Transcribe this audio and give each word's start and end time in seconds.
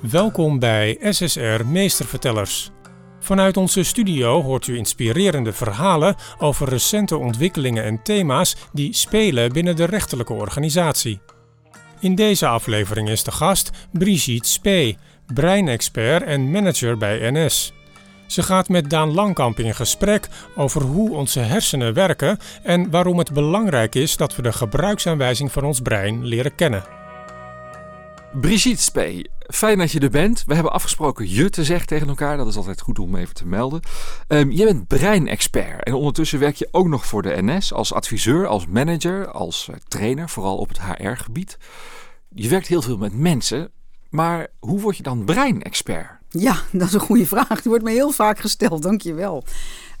Welkom 0.00 0.58
bij 0.58 0.98
SSR 1.00 1.64
Meestervertellers. 1.66 2.70
Vanuit 3.18 3.56
onze 3.56 3.82
studio 3.82 4.42
hoort 4.42 4.66
u 4.66 4.76
inspirerende 4.76 5.52
verhalen 5.52 6.16
over 6.38 6.68
recente 6.68 7.16
ontwikkelingen 7.16 7.84
en 7.84 8.02
thema's 8.02 8.56
die 8.72 8.94
spelen 8.94 9.52
binnen 9.52 9.76
de 9.76 9.84
rechterlijke 9.84 10.32
organisatie. 10.32 11.20
In 12.00 12.14
deze 12.14 12.46
aflevering 12.46 13.08
is 13.08 13.24
de 13.24 13.30
gast 13.30 13.70
Brigitte 13.92 14.48
Spee, 14.48 14.98
breinexpert 15.34 16.22
en 16.22 16.50
manager 16.50 16.96
bij 16.96 17.30
NS. 17.30 17.72
Ze 18.26 18.42
gaat 18.42 18.68
met 18.68 18.90
Daan 18.90 19.14
Langkamp 19.14 19.58
in 19.58 19.74
gesprek 19.74 20.28
over 20.56 20.82
hoe 20.82 21.14
onze 21.14 21.40
hersenen 21.40 21.94
werken 21.94 22.38
en 22.62 22.90
waarom 22.90 23.18
het 23.18 23.32
belangrijk 23.32 23.94
is 23.94 24.16
dat 24.16 24.36
we 24.36 24.42
de 24.42 24.52
gebruiksaanwijzing 24.52 25.52
van 25.52 25.64
ons 25.64 25.80
brein 25.80 26.24
leren 26.24 26.54
kennen. 26.54 26.99
Brigitte 28.32 28.82
Spee, 28.82 29.30
fijn 29.48 29.78
dat 29.78 29.92
je 29.92 30.00
er 30.00 30.10
bent. 30.10 30.44
We 30.46 30.54
hebben 30.54 30.72
afgesproken 30.72 31.30
je 31.30 31.50
te 31.50 31.64
zeggen 31.64 31.86
tegen 31.86 32.08
elkaar. 32.08 32.36
Dat 32.36 32.46
is 32.46 32.56
altijd 32.56 32.80
goed 32.80 32.98
om 32.98 33.16
even 33.16 33.34
te 33.34 33.46
melden. 33.46 33.80
Um, 34.28 34.50
jij 34.50 34.66
bent 34.66 34.86
breinexpert 34.86 35.84
en 35.84 35.94
ondertussen 35.94 36.38
werk 36.38 36.56
je 36.56 36.68
ook 36.70 36.86
nog 36.86 37.06
voor 37.06 37.22
de 37.22 37.42
NS 37.42 37.72
als 37.72 37.92
adviseur, 37.92 38.46
als 38.46 38.66
manager, 38.66 39.30
als 39.30 39.68
eh, 39.68 39.76
trainer, 39.88 40.28
vooral 40.28 40.56
op 40.56 40.68
het 40.68 40.80
HR-gebied. 40.82 41.58
Je 42.34 42.48
werkt 42.48 42.66
heel 42.66 42.82
veel 42.82 42.96
met 42.96 43.14
mensen, 43.14 43.70
maar 44.10 44.46
hoe 44.58 44.80
word 44.80 44.96
je 44.96 45.02
dan 45.02 45.24
breinexpert? 45.24 46.18
Ja, 46.28 46.56
dat 46.72 46.88
is 46.88 46.94
een 46.94 47.00
goede 47.00 47.26
vraag. 47.26 47.62
Die 47.62 47.70
wordt 47.70 47.84
me 47.84 47.90
heel 47.90 48.10
vaak 48.10 48.38
gesteld, 48.38 48.82
dankjewel. 48.82 49.44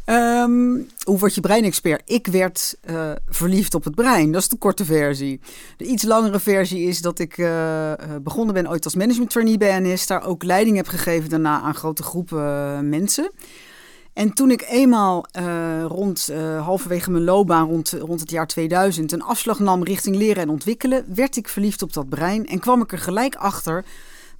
Um, 0.06 0.88
hoe 1.02 1.18
word 1.18 1.34
je 1.34 1.40
breinexpert? 1.40 2.02
Ik 2.04 2.26
werd 2.26 2.76
uh, 2.90 3.10
verliefd 3.28 3.74
op 3.74 3.84
het 3.84 3.94
brein. 3.94 4.32
Dat 4.32 4.42
is 4.42 4.48
de 4.48 4.56
korte 4.56 4.84
versie. 4.84 5.40
De 5.76 5.84
iets 5.84 6.02
langere 6.02 6.40
versie 6.40 6.86
is 6.86 7.00
dat 7.00 7.18
ik 7.18 7.38
uh, 7.38 7.92
begonnen 8.22 8.54
ben 8.54 8.68
ooit 8.68 8.84
als 8.84 8.94
management 8.94 9.30
trainee 9.30 9.58
bij 9.58 9.80
NS. 9.80 10.06
Daar 10.06 10.26
ook 10.26 10.44
leiding 10.44 10.76
heb 10.76 10.88
gegeven 10.88 11.30
daarna 11.30 11.60
aan 11.60 11.74
grote 11.74 12.02
groepen 12.02 12.88
mensen. 12.88 13.30
En 14.12 14.32
toen 14.32 14.50
ik 14.50 14.62
eenmaal 14.68 15.26
rond 15.86 16.32
halverwege 16.60 17.10
mijn 17.10 17.24
loopbaan, 17.24 17.68
rond, 17.68 17.90
rond 17.90 18.20
het 18.20 18.30
jaar 18.30 18.46
2000, 18.46 19.12
een 19.12 19.22
afslag 19.22 19.58
nam 19.58 19.82
richting 19.82 20.16
leren 20.16 20.42
en 20.42 20.48
ontwikkelen, 20.48 21.04
werd 21.14 21.36
ik 21.36 21.48
verliefd 21.48 21.82
op 21.82 21.92
dat 21.92 22.08
brein 22.08 22.46
en 22.46 22.58
kwam 22.58 22.82
ik 22.82 22.92
er 22.92 22.98
gelijk 22.98 23.34
achter 23.34 23.84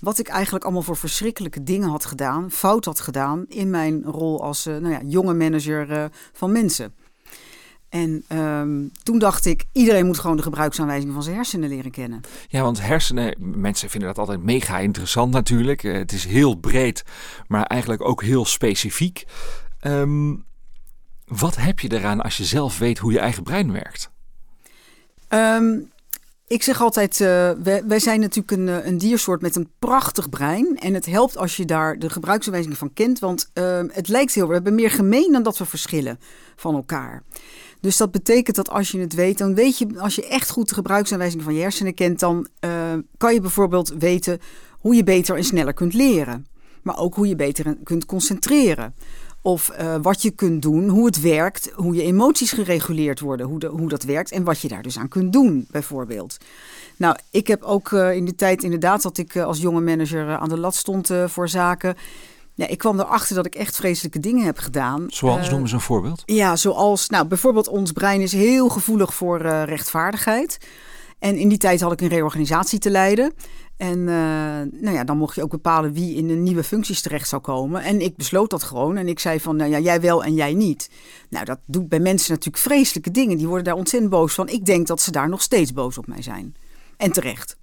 wat 0.01 0.19
ik 0.19 0.29
eigenlijk 0.29 0.65
allemaal 0.65 0.83
voor 0.83 0.97
verschrikkelijke 0.97 1.63
dingen 1.63 1.89
had 1.89 2.05
gedaan, 2.05 2.51
fout 2.51 2.85
had 2.85 3.01
gedaan 3.01 3.45
in 3.49 3.71
mijn 3.71 4.03
rol 4.03 4.43
als 4.43 4.67
uh, 4.67 4.77
nou 4.77 4.93
ja, 4.93 5.01
jonge 5.05 5.35
manager 5.35 5.91
uh, 5.91 6.05
van 6.33 6.53
mensen. 6.53 6.95
En 7.89 8.25
um, 8.33 8.91
toen 9.03 9.19
dacht 9.19 9.47
ik, 9.47 9.65
iedereen 9.73 10.07
moet 10.07 10.19
gewoon 10.19 10.37
de 10.37 10.43
gebruiksaanwijzing 10.43 11.13
van 11.13 11.23
zijn 11.23 11.37
hersenen 11.37 11.69
leren 11.69 11.91
kennen. 11.91 12.21
Ja, 12.49 12.63
want 12.63 12.81
hersenen, 12.81 13.37
mensen 13.39 13.91
vinden 13.91 14.09
dat 14.09 14.19
altijd 14.19 14.43
mega 14.43 14.79
interessant 14.79 15.33
natuurlijk. 15.33 15.83
Uh, 15.83 15.95
het 15.95 16.13
is 16.13 16.25
heel 16.25 16.55
breed, 16.55 17.05
maar 17.47 17.65
eigenlijk 17.65 18.03
ook 18.03 18.23
heel 18.23 18.45
specifiek. 18.45 19.25
Um, 19.81 20.45
wat 21.25 21.57
heb 21.57 21.81
je 21.81 21.93
eraan 21.93 22.21
als 22.21 22.37
je 22.37 22.45
zelf 22.45 22.79
weet 22.79 22.99
hoe 22.99 23.13
je 23.13 23.19
eigen 23.19 23.43
brein 23.43 23.73
werkt? 23.73 24.11
Um, 25.29 25.91
ik 26.51 26.63
zeg 26.63 26.81
altijd, 26.83 27.21
uh, 27.21 27.51
wij, 27.87 27.99
zijn 27.99 28.21
natuurlijk 28.21 28.51
een, 28.51 28.87
een, 28.87 28.99
diersoort 28.99 29.43
met 29.43 29.57
een 29.57 29.69
prachtig 29.79 30.29
brein. 30.29 30.79
En 30.79 30.95
het 30.95 31.07
helpt 31.07 31.37
als 31.37 31.57
je 31.57 31.65
daar 31.65 31.99
de 31.99 32.11
gebruiksaanwijzing 32.11 32.79
van 32.79 32.93
kent. 32.93 33.19
Want 33.19 33.51
uh, 33.55 33.81
het 33.89 34.09
lijkt 34.09 34.35
heel, 34.35 34.47
we 34.47 34.53
hebben 34.53 34.75
meer 34.75 34.91
gemeen 34.91 35.33
dan 35.33 35.43
dat 35.43 35.59
we 35.59 35.65
verschillen 35.65 36.19
van 36.57 36.75
elkaar. 36.75 37.23
Dus 37.81 37.97
dat 37.97 38.11
betekent 38.11 38.57
dat 38.57 38.71
als 38.71 38.91
je 38.91 39.01
het 39.01 39.15
weet, 39.15 39.39
dan 39.39 39.55
weet 39.55 39.79
je, 39.79 39.87
als 39.97 40.15
je 40.15 40.29
echt 40.29 40.51
goed 40.51 40.69
de 40.69 40.75
gebruiksaanwijzing 40.75 41.43
van 41.43 41.55
je 41.55 41.61
hersenen 41.61 41.95
kent, 41.95 42.21
dan 42.21 42.47
kan 43.17 43.35
je 43.35 43.41
bijvoorbeeld 43.41 43.95
weten 43.99 44.39
hoe 44.79 44.95
je 44.95 45.05
beter 45.05 45.37
en 45.37 45.45
sneller 45.45 45.75
kunt 45.75 45.95
leren. 45.95 46.47
Maar 46.83 46.99
ook 46.99 47.15
hoe 47.15 47.29
je 47.29 47.37
beter 47.37 47.77
kunt 47.83 48.07
concentreren. 48.07 48.95
Of 49.43 49.73
uh, 49.81 49.95
wat 50.03 50.23
je 50.23 50.31
kunt 50.31 50.63
doen, 50.63 50.89
hoe 50.89 51.07
het 51.07 51.21
werkt, 51.21 51.71
hoe 51.75 51.95
je 51.95 52.03
emoties 52.03 52.53
gereguleerd 52.53 53.21
worden, 53.21 53.47
hoe, 53.47 53.59
de, 53.59 53.67
hoe 53.67 53.89
dat 53.89 54.03
werkt 54.03 54.33
en 54.33 54.45
wat 54.45 54.61
je 54.61 54.69
daar 54.69 54.83
dus 54.83 54.99
aan 54.99 55.09
kunt 55.09 55.33
doen, 55.33 55.67
bijvoorbeeld. 55.71 56.37
Nou, 56.97 57.17
ik 57.31 57.47
heb 57.47 57.63
ook 57.63 57.91
uh, 57.91 58.15
in 58.15 58.25
de 58.25 58.35
tijd 58.35 58.63
inderdaad 58.63 59.03
dat 59.03 59.19
ik 59.19 59.35
uh, 59.35 59.45
als 59.45 59.59
jonge 59.59 59.81
manager 59.81 60.37
aan 60.37 60.49
de 60.49 60.59
lat 60.59 60.75
stond 60.75 61.11
voor 61.27 61.49
zaken. 61.49 61.97
Ja, 62.55 62.67
ik 62.67 62.79
kwam 62.79 63.01
erachter 63.01 63.35
dat 63.35 63.47
ik 63.47 63.55
echt 63.55 63.77
vreselijke 63.77 64.19
dingen 64.19 64.45
heb 64.45 64.59
gedaan. 64.59 65.05
Zoals, 65.09 65.51
noem 65.51 65.61
eens 65.61 65.73
een 65.73 65.81
voorbeeld. 65.81 66.23
Ja, 66.27 66.57
zoals, 66.57 67.09
nou, 67.09 67.27
bijvoorbeeld 67.27 67.69
ons 67.69 67.93
brein 67.93 68.21
is 68.21 68.33
heel 68.33 68.69
gevoelig 68.69 69.15
voor 69.15 69.39
rechtvaardigheid. 69.47 70.59
En 71.21 71.37
in 71.37 71.49
die 71.49 71.59
tijd 71.59 71.81
had 71.81 71.93
ik 71.93 72.01
een 72.01 72.09
reorganisatie 72.09 72.79
te 72.79 72.91
leiden. 72.91 73.33
En 73.77 73.99
uh, 73.99 74.07
nou 74.81 74.91
ja, 74.91 75.05
dan 75.05 75.19
mocht 75.19 75.35
je 75.35 75.43
ook 75.43 75.51
bepalen 75.51 75.93
wie 75.93 76.15
in 76.15 76.29
de 76.29 76.35
nieuwe 76.35 76.65
functies 76.65 77.01
terecht 77.01 77.29
zou 77.29 77.43
komen. 77.43 77.83
En 77.83 78.01
ik 78.01 78.17
besloot 78.17 78.51
dat 78.51 78.63
gewoon. 78.63 78.97
En 78.97 79.09
ik 79.09 79.19
zei 79.19 79.41
van, 79.41 79.57
nou 79.57 79.71
ja, 79.71 79.79
jij 79.79 80.01
wel 80.01 80.25
en 80.25 80.35
jij 80.35 80.55
niet. 80.55 80.91
Nou, 81.29 81.45
dat 81.45 81.59
doet 81.67 81.89
bij 81.89 82.01
mensen 82.01 82.31
natuurlijk 82.31 82.63
vreselijke 82.63 83.11
dingen. 83.11 83.37
Die 83.37 83.47
worden 83.47 83.65
daar 83.65 83.75
ontzettend 83.75 84.13
boos 84.13 84.35
van. 84.35 84.49
Ik 84.49 84.65
denk 84.65 84.87
dat 84.87 85.01
ze 85.01 85.11
daar 85.11 85.29
nog 85.29 85.43
steeds 85.43 85.73
boos 85.73 85.99
op 85.99 86.07
mij 86.07 86.23
zijn. 86.23 86.55
En 86.97 87.13
terecht. 87.13 87.57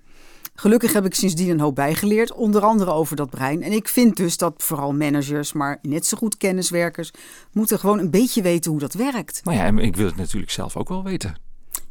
Gelukkig 0.55 0.93
heb 0.93 1.05
ik 1.05 1.13
sindsdien 1.13 1.49
een 1.49 1.59
hoop 1.59 1.75
bijgeleerd, 1.75 2.33
onder 2.33 2.61
andere 2.61 2.91
over 2.91 3.15
dat 3.15 3.29
brein. 3.29 3.63
En 3.63 3.71
ik 3.71 3.87
vind 3.87 4.15
dus 4.15 4.37
dat 4.37 4.53
vooral 4.57 4.93
managers, 4.93 5.53
maar 5.53 5.79
net 5.81 6.05
zo 6.05 6.17
goed 6.17 6.37
kenniswerkers, 6.37 7.11
moeten 7.51 7.79
gewoon 7.79 7.99
een 7.99 8.09
beetje 8.09 8.41
weten 8.41 8.71
hoe 8.71 8.79
dat 8.79 8.93
werkt. 8.93 9.41
Nou 9.43 9.57
ja, 9.57 9.63
en 9.63 9.77
ik 9.77 9.95
wil 9.95 10.05
het 10.05 10.15
natuurlijk 10.15 10.51
zelf 10.51 10.75
ook 10.75 10.89
wel 10.89 11.03
weten. 11.03 11.37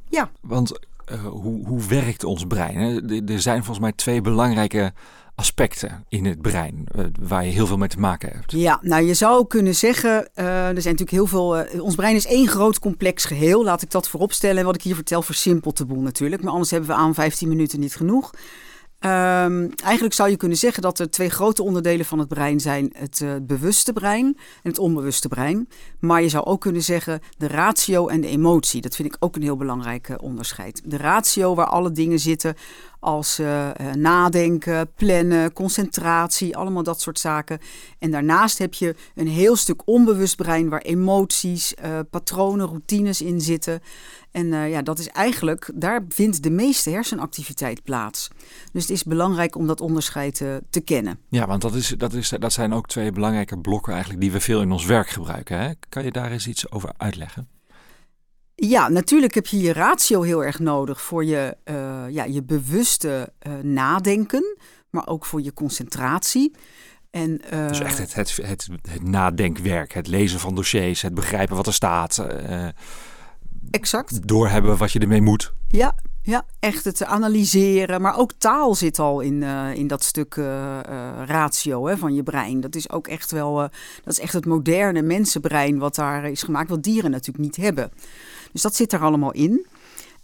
Ja. 0.08 0.30
Want 0.40 0.78
uh, 1.12 1.24
hoe, 1.26 1.66
hoe 1.66 1.86
werkt 1.86 2.24
ons 2.24 2.44
brein? 2.44 2.76
Er 3.28 3.40
zijn 3.40 3.58
volgens 3.58 3.78
mij 3.78 3.92
twee 3.92 4.20
belangrijke 4.20 4.92
aspecten 5.34 6.04
in 6.08 6.24
het 6.24 6.42
brein 6.42 6.86
uh, 6.96 7.04
waar 7.20 7.44
je 7.44 7.50
heel 7.50 7.66
veel 7.66 7.76
mee 7.76 7.88
te 7.88 7.98
maken 7.98 8.30
hebt. 8.32 8.52
Ja, 8.52 8.78
nou 8.82 9.04
je 9.04 9.14
zou 9.14 9.46
kunnen 9.46 9.74
zeggen, 9.74 10.10
uh, 10.10 10.44
er 10.46 10.82
zijn 10.82 10.96
natuurlijk 10.96 11.10
heel 11.10 11.26
veel. 11.26 11.66
Ons 11.80 11.94
brein 11.94 12.16
is 12.16 12.26
één 12.26 12.48
groot 12.48 12.78
complex 12.78 13.24
geheel. 13.24 13.64
Laat 13.64 13.82
ik 13.82 13.90
dat 13.90 14.08
vooropstellen. 14.08 14.58
En 14.58 14.64
wat 14.64 14.74
ik 14.74 14.82
hier 14.82 14.94
vertel 14.94 15.22
versimpelt 15.22 15.76
de 15.76 15.84
boel 15.84 16.00
natuurlijk. 16.00 16.42
Maar 16.42 16.52
anders 16.52 16.70
hebben 16.70 16.88
we 16.88 16.96
aan 16.96 17.14
15 17.14 17.48
minuten 17.48 17.80
niet 17.80 17.96
genoeg. 17.96 18.30
Um, 19.06 19.70
eigenlijk 19.84 20.14
zou 20.14 20.30
je 20.30 20.36
kunnen 20.36 20.58
zeggen 20.58 20.82
dat 20.82 20.98
er 20.98 21.10
twee 21.10 21.30
grote 21.30 21.62
onderdelen 21.62 22.06
van 22.06 22.18
het 22.18 22.28
brein 22.28 22.60
zijn: 22.60 22.92
het 22.94 23.20
uh, 23.20 23.30
bewuste 23.42 23.92
brein 23.92 24.26
en 24.62 24.70
het 24.70 24.78
onbewuste 24.78 25.28
brein. 25.28 25.68
Maar 25.98 26.22
je 26.22 26.28
zou 26.28 26.44
ook 26.44 26.60
kunnen 26.60 26.82
zeggen 26.82 27.20
de 27.38 27.46
ratio 27.46 28.08
en 28.08 28.20
de 28.20 28.28
emotie. 28.28 28.80
Dat 28.80 28.96
vind 28.96 29.08
ik 29.08 29.16
ook 29.18 29.36
een 29.36 29.42
heel 29.42 29.56
belangrijk 29.56 30.08
uh, 30.08 30.16
onderscheid. 30.20 30.82
De 30.84 30.96
ratio, 30.96 31.54
waar 31.54 31.66
alle 31.66 31.92
dingen 31.92 32.18
zitten 32.18 32.54
als 33.00 33.40
uh, 33.40 33.70
nadenken, 33.94 34.90
plannen, 34.96 35.52
concentratie, 35.52 36.56
allemaal 36.56 36.82
dat 36.82 37.00
soort 37.00 37.18
zaken. 37.18 37.58
En 37.98 38.10
daarnaast 38.10 38.58
heb 38.58 38.74
je 38.74 38.94
een 39.14 39.28
heel 39.28 39.56
stuk 39.56 39.82
onbewust 39.84 40.36
brein 40.36 40.68
waar 40.68 40.80
emoties, 40.80 41.74
patronen, 42.10 42.66
routines 42.66 43.22
in 43.22 43.40
zitten. 43.40 43.80
En 44.30 44.46
ja, 44.46 44.82
dat 44.82 44.98
is 44.98 45.08
eigenlijk, 45.08 45.70
daar 45.74 46.04
vindt 46.08 46.42
de 46.42 46.50
meeste 46.50 46.90
hersenactiviteit 46.90 47.82
plaats. 47.84 48.28
Dus 48.72 48.82
het 48.82 48.90
is 48.90 49.04
belangrijk 49.04 49.56
om 49.56 49.66
dat 49.66 49.80
onderscheid 49.80 50.36
te 50.70 50.80
kennen. 50.84 51.18
Ja, 51.28 51.46
want 51.46 51.62
dat, 51.62 51.74
is, 51.74 51.94
dat, 51.98 52.12
is, 52.12 52.28
dat 52.28 52.52
zijn 52.52 52.72
ook 52.72 52.86
twee 52.86 53.12
belangrijke 53.12 53.58
blokken 53.58 53.92
eigenlijk 53.92 54.22
die 54.22 54.32
we 54.32 54.40
veel 54.40 54.60
in 54.60 54.72
ons 54.72 54.84
werk 54.84 55.08
gebruiken. 55.08 55.60
Hè? 55.60 55.70
Kan 55.88 56.04
je 56.04 56.10
daar 56.10 56.30
eens 56.30 56.46
iets 56.46 56.70
over 56.70 56.92
uitleggen? 56.96 57.55
Ja, 58.58 58.88
natuurlijk 58.88 59.34
heb 59.34 59.46
je 59.46 59.58
je 59.58 59.72
ratio 59.72 60.22
heel 60.22 60.44
erg 60.44 60.58
nodig 60.58 61.00
voor 61.00 61.24
je, 61.24 61.56
uh, 61.64 62.04
ja, 62.08 62.24
je 62.24 62.42
bewuste 62.42 63.32
nadenken, 63.62 64.56
maar 64.90 65.06
ook 65.06 65.24
voor 65.24 65.42
je 65.42 65.52
concentratie. 65.52 66.54
En, 67.10 67.40
dus 67.68 67.80
echt 67.80 67.98
het, 67.98 68.14
het, 68.14 68.36
het, 68.36 68.68
het, 68.90 69.02
nadenkwerk, 69.02 69.92
het 69.92 70.06
lezen 70.06 70.40
van 70.40 70.54
dossiers, 70.54 71.02
het 71.02 71.14
begrijpen 71.14 71.56
wat 71.56 71.66
er 71.66 71.72
staat. 71.72 72.26
Exact. 73.70 74.28
Doorhebben 74.28 74.76
wat 74.76 74.92
je 74.92 74.98
ermee 74.98 75.22
moet. 75.22 75.52
Ja, 75.68 75.94
ja, 76.26 76.44
echt 76.60 76.84
het 76.84 77.04
analyseren. 77.04 78.00
Maar 78.00 78.16
ook 78.16 78.32
taal 78.38 78.74
zit 78.74 78.98
al 78.98 79.20
in, 79.20 79.42
uh, 79.42 79.74
in 79.74 79.86
dat 79.86 80.04
stuk 80.04 80.36
uh, 80.36 80.44
uh, 80.44 80.80
ratio 81.26 81.86
hè, 81.86 81.96
van 81.96 82.14
je 82.14 82.22
brein. 82.22 82.60
Dat 82.60 82.74
is 82.74 82.90
ook 82.90 83.08
echt 83.08 83.30
wel, 83.30 83.56
dat 84.04 84.12
is 84.12 84.20
echt 84.20 84.32
het 84.32 84.46
moderne 84.46 85.02
mensenbrein 85.02 85.78
wat 85.78 85.94
daar 85.94 86.30
is 86.30 86.42
gemaakt, 86.42 86.70
wat 86.70 86.82
dieren 86.82 87.10
natuurlijk 87.10 87.44
niet 87.44 87.56
hebben. 87.56 87.90
Dus 88.56 88.64
dat 88.64 88.76
zit 88.76 88.92
er 88.92 89.00
allemaal 89.00 89.32
in. 89.32 89.66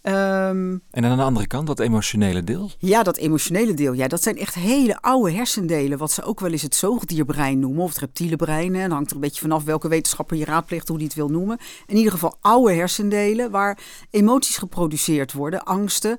Um, 0.03 0.83
en 0.91 1.05
aan 1.05 1.17
de 1.17 1.23
andere 1.23 1.47
kant, 1.47 1.67
dat 1.67 1.81
emotionele 1.81 2.45
deel? 2.45 2.71
Ja, 2.79 3.03
dat 3.03 3.17
emotionele 3.17 3.75
deel. 3.75 3.93
Ja, 3.93 4.09
dat 4.09 4.23
zijn 4.23 4.39
echt 4.39 4.55
hele 4.55 5.01
oude 5.01 5.33
hersendelen. 5.33 5.99
Wat 5.99 6.13
ze 6.13 6.23
ook 6.23 6.41
wel 6.41 6.51
eens 6.51 6.63
het 6.63 6.75
zoogdierbrein 6.75 7.59
noemen. 7.59 7.83
Of 7.83 7.89
het 7.89 7.99
reptiele 7.99 8.37
brein. 8.37 8.75
En 8.75 8.91
hangt 8.91 9.09
er 9.09 9.15
een 9.15 9.21
beetje 9.21 9.41
vanaf 9.41 9.65
welke 9.65 9.89
wetenschapper 9.89 10.37
je 10.37 10.45
raadpleegt, 10.45 10.89
hoe 10.89 10.97
die 10.99 11.07
het 11.07 11.17
wil 11.17 11.29
noemen. 11.29 11.59
In 11.87 11.97
ieder 11.97 12.13
geval 12.13 12.37
oude 12.41 12.73
hersendelen 12.73 13.51
waar 13.51 13.79
emoties 14.11 14.57
geproduceerd 14.57 15.33
worden, 15.33 15.65
angsten. 15.65 16.17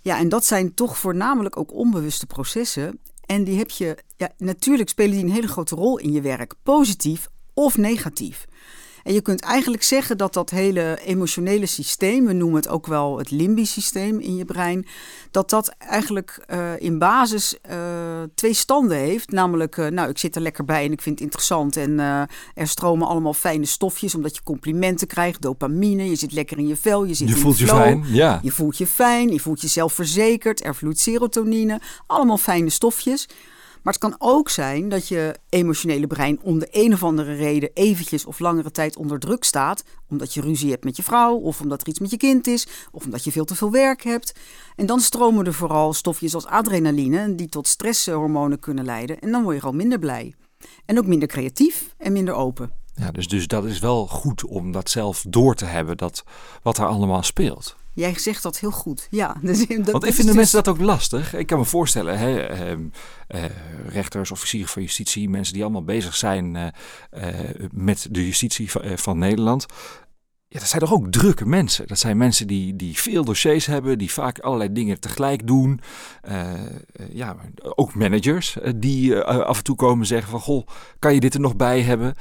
Ja, 0.00 0.18
en 0.18 0.28
dat 0.28 0.44
zijn 0.44 0.74
toch 0.74 0.98
voornamelijk 0.98 1.56
ook 1.56 1.72
onbewuste 1.72 2.26
processen. 2.26 2.98
En 3.26 3.44
die 3.44 3.58
heb 3.58 3.70
je, 3.70 3.96
ja, 4.16 4.30
natuurlijk 4.38 4.88
spelen 4.88 5.12
die 5.12 5.24
een 5.24 5.32
hele 5.32 5.48
grote 5.48 5.74
rol 5.74 5.98
in 5.98 6.12
je 6.12 6.20
werk. 6.20 6.54
Positief 6.62 7.28
of 7.54 7.76
negatief. 7.76 8.46
En 9.02 9.12
je 9.12 9.20
kunt 9.20 9.40
eigenlijk 9.40 9.82
zeggen 9.82 10.18
dat 10.18 10.32
dat 10.32 10.50
hele 10.50 10.98
emotionele 11.04 11.66
systeem, 11.66 12.26
we 12.26 12.32
noemen 12.32 12.56
het 12.56 12.68
ook 12.68 12.86
wel 12.86 13.18
het 13.18 13.30
limbisch 13.30 13.72
systeem 13.72 14.18
in 14.18 14.36
je 14.36 14.44
brein, 14.44 14.86
dat 15.30 15.50
dat 15.50 15.68
eigenlijk 15.78 16.44
uh, 16.50 16.70
in 16.78 16.98
basis 16.98 17.58
uh, 17.70 17.76
twee 18.34 18.54
standen 18.54 18.96
heeft. 18.96 19.30
Namelijk, 19.30 19.76
uh, 19.76 19.86
nou, 19.86 20.08
ik 20.08 20.18
zit 20.18 20.36
er 20.36 20.42
lekker 20.42 20.64
bij 20.64 20.84
en 20.84 20.92
ik 20.92 21.02
vind 21.02 21.14
het 21.14 21.24
interessant. 21.24 21.76
En 21.76 21.98
er 22.54 22.68
stromen 22.68 23.06
allemaal 23.08 23.34
fijne 23.34 23.66
stofjes, 23.66 24.14
omdat 24.14 24.36
je 24.36 24.42
complimenten 24.42 25.06
krijgt. 25.06 25.42
Dopamine, 25.42 26.08
je 26.08 26.16
zit 26.16 26.32
lekker 26.32 26.58
in 26.58 26.66
je 26.66 26.76
vel. 26.76 27.04
Je, 27.04 27.14
zit 27.14 27.28
je 27.28 27.34
in 27.34 27.40
voelt 27.40 27.58
je, 27.58 27.66
flow. 27.66 27.78
fijn, 27.78 28.04
ja. 28.08 28.40
Je 28.42 28.50
voelt 28.50 28.78
je 28.78 28.86
fijn, 28.86 29.32
je 29.32 29.40
voelt 29.40 29.60
je 29.60 29.68
zelfverzekerd. 29.68 30.64
Er 30.64 30.74
vloeit 30.74 30.98
serotonine. 30.98 31.80
Allemaal 32.06 32.38
fijne 32.38 32.70
stofjes. 32.70 33.28
Maar 33.82 33.92
het 33.92 34.02
kan 34.02 34.14
ook 34.18 34.48
zijn 34.48 34.88
dat 34.88 35.08
je 35.08 35.36
emotionele 35.48 36.06
brein 36.06 36.40
om 36.42 36.58
de 36.58 36.68
een 36.70 36.92
of 36.92 37.02
andere 37.02 37.34
reden 37.34 37.70
eventjes 37.74 38.24
of 38.24 38.38
langere 38.38 38.70
tijd 38.70 38.96
onder 38.96 39.18
druk 39.18 39.44
staat. 39.44 39.84
Omdat 40.08 40.34
je 40.34 40.40
ruzie 40.40 40.70
hebt 40.70 40.84
met 40.84 40.96
je 40.96 41.02
vrouw, 41.02 41.34
of 41.34 41.60
omdat 41.60 41.80
er 41.80 41.88
iets 41.88 41.98
met 41.98 42.10
je 42.10 42.16
kind 42.16 42.46
is, 42.46 42.66
of 42.90 43.04
omdat 43.04 43.24
je 43.24 43.32
veel 43.32 43.44
te 43.44 43.54
veel 43.54 43.70
werk 43.70 44.02
hebt. 44.02 44.34
En 44.76 44.86
dan 44.86 45.00
stromen 45.00 45.46
er 45.46 45.54
vooral 45.54 45.92
stofjes 45.92 46.34
als 46.34 46.46
adrenaline, 46.46 47.34
die 47.34 47.48
tot 47.48 47.68
stresshormonen 47.68 48.58
kunnen 48.58 48.84
leiden. 48.84 49.18
En 49.18 49.30
dan 49.30 49.42
word 49.42 49.54
je 49.54 49.60
gewoon 49.60 49.76
minder 49.76 49.98
blij. 49.98 50.34
En 50.84 50.98
ook 50.98 51.06
minder 51.06 51.28
creatief 51.28 51.94
en 51.98 52.12
minder 52.12 52.34
open. 52.34 52.72
Ja, 52.94 53.10
dus, 53.10 53.28
dus 53.28 53.46
dat 53.46 53.64
is 53.64 53.78
wel 53.78 54.06
goed 54.06 54.44
om 54.44 54.72
dat 54.72 54.90
zelf 54.90 55.24
door 55.28 55.54
te 55.54 55.64
hebben, 55.64 55.96
dat, 55.96 56.24
wat 56.62 56.78
er 56.78 56.86
allemaal 56.86 57.22
speelt. 57.22 57.76
Jij 57.94 58.18
zegt 58.18 58.42
dat 58.42 58.58
heel 58.58 58.70
goed, 58.70 59.06
ja. 59.10 59.36
Dus, 59.42 59.66
dat, 59.66 59.90
Want 59.90 60.04
ik 60.04 60.14
vind 60.14 60.28
de 60.28 60.34
mensen 60.34 60.62
dat 60.62 60.74
ook 60.74 60.80
lastig. 60.80 61.34
Ik 61.34 61.46
kan 61.46 61.58
me 61.58 61.64
voorstellen, 61.64 62.18
hè, 62.18 62.40
eh, 62.40 62.72
eh, 63.26 63.50
rechters, 63.88 64.30
officieren 64.30 64.68
van 64.68 64.82
justitie, 64.82 65.28
mensen 65.28 65.54
die 65.54 65.62
allemaal 65.62 65.84
bezig 65.84 66.16
zijn 66.16 66.54
uh, 66.54 66.70
met 67.72 68.06
de 68.10 68.26
justitie 68.26 68.70
van, 68.70 68.98
van, 68.98 69.18
Nederland. 69.18 69.66
Ja, 70.48 70.58
dat 70.58 70.68
zijn 70.68 70.82
toch 70.82 70.92
ook 70.92 71.10
drukke 71.10 71.46
mensen. 71.46 71.86
Dat 71.86 71.98
zijn 71.98 72.16
mensen 72.16 72.46
die, 72.46 72.76
die 72.76 72.98
veel 72.98 73.24
dossiers 73.24 73.66
hebben, 73.66 73.98
die 73.98 74.12
vaak 74.12 74.38
allerlei 74.38 74.72
dingen 74.72 75.00
tegelijk 75.00 75.46
doen. 75.46 75.80
ja, 77.12 77.36
ook 77.60 77.94
managers 77.94 78.56
die 78.76 79.20
af 79.20 79.58
en 79.58 79.64
toe 79.64 79.76
komen 79.76 80.06
zeggen 80.06 80.30
van, 80.30 80.40
goh, 80.40 80.66
kan 80.98 81.14
je 81.14 81.20
dit 81.20 81.34
er 81.34 81.40
nog 81.40 81.56
bij 81.56 81.82
hebben? 81.82 82.14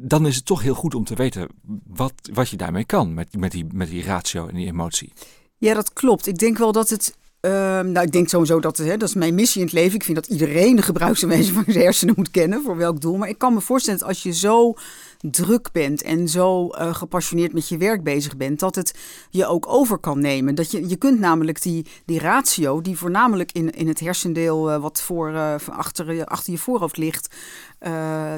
Dan 0.00 0.26
is 0.26 0.36
het 0.36 0.44
toch 0.44 0.62
heel 0.62 0.74
goed 0.74 0.94
om 0.94 1.04
te 1.04 1.14
weten 1.14 1.48
wat, 1.86 2.12
wat 2.32 2.48
je 2.48 2.56
daarmee 2.56 2.84
kan 2.84 3.14
met, 3.14 3.36
met, 3.36 3.52
die, 3.52 3.66
met 3.72 3.88
die 3.88 4.04
ratio 4.04 4.46
en 4.46 4.54
die 4.54 4.66
emotie. 4.66 5.12
Ja, 5.58 5.74
dat 5.74 5.92
klopt. 5.92 6.26
Ik 6.26 6.38
denk 6.38 6.58
wel 6.58 6.72
dat 6.72 6.88
het. 6.88 7.16
Uh, 7.40 7.52
nou, 7.80 8.00
ik 8.00 8.12
denk 8.12 8.28
sowieso 8.28 8.60
dat 8.60 8.76
hè, 8.76 8.96
dat 8.96 9.08
is 9.08 9.14
mijn 9.14 9.34
missie 9.34 9.60
in 9.60 9.66
het 9.66 9.74
leven. 9.74 9.94
Ik 9.94 10.04
vind 10.04 10.16
dat 10.16 10.26
iedereen 10.26 10.76
de 10.76 10.82
gebruiksaanwijzing 10.82 11.54
van 11.54 11.64
zijn 11.66 11.84
hersenen 11.84 12.14
moet 12.16 12.30
kennen 12.30 12.62
voor 12.62 12.76
welk 12.76 13.00
doel. 13.00 13.16
Maar 13.16 13.28
ik 13.28 13.38
kan 13.38 13.54
me 13.54 13.60
voorstellen 13.60 13.98
dat 14.00 14.08
als 14.08 14.22
je 14.22 14.32
zo 14.32 14.74
druk 15.20 15.72
bent 15.72 16.02
en 16.02 16.28
zo 16.28 16.66
uh, 16.66 16.94
gepassioneerd 16.94 17.52
met 17.52 17.68
je 17.68 17.76
werk 17.76 18.02
bezig 18.02 18.36
bent, 18.36 18.60
dat 18.60 18.74
het 18.74 18.94
je 19.30 19.46
ook 19.46 19.68
over 19.68 19.98
kan 19.98 20.20
nemen. 20.20 20.54
Dat 20.54 20.70
je, 20.70 20.88
je 20.88 20.96
kunt 20.96 21.20
namelijk 21.20 21.62
die, 21.62 21.86
die 22.04 22.18
ratio, 22.18 22.80
die 22.80 22.98
voornamelijk 22.98 23.52
in, 23.52 23.70
in 23.70 23.88
het 23.88 24.00
hersendeel 24.00 24.70
uh, 24.70 24.80
wat 24.80 25.02
voor, 25.02 25.30
uh, 25.30 25.54
achter, 25.70 26.24
achter 26.24 26.52
je 26.52 26.58
voorhoofd 26.58 26.96
ligt, 26.96 27.34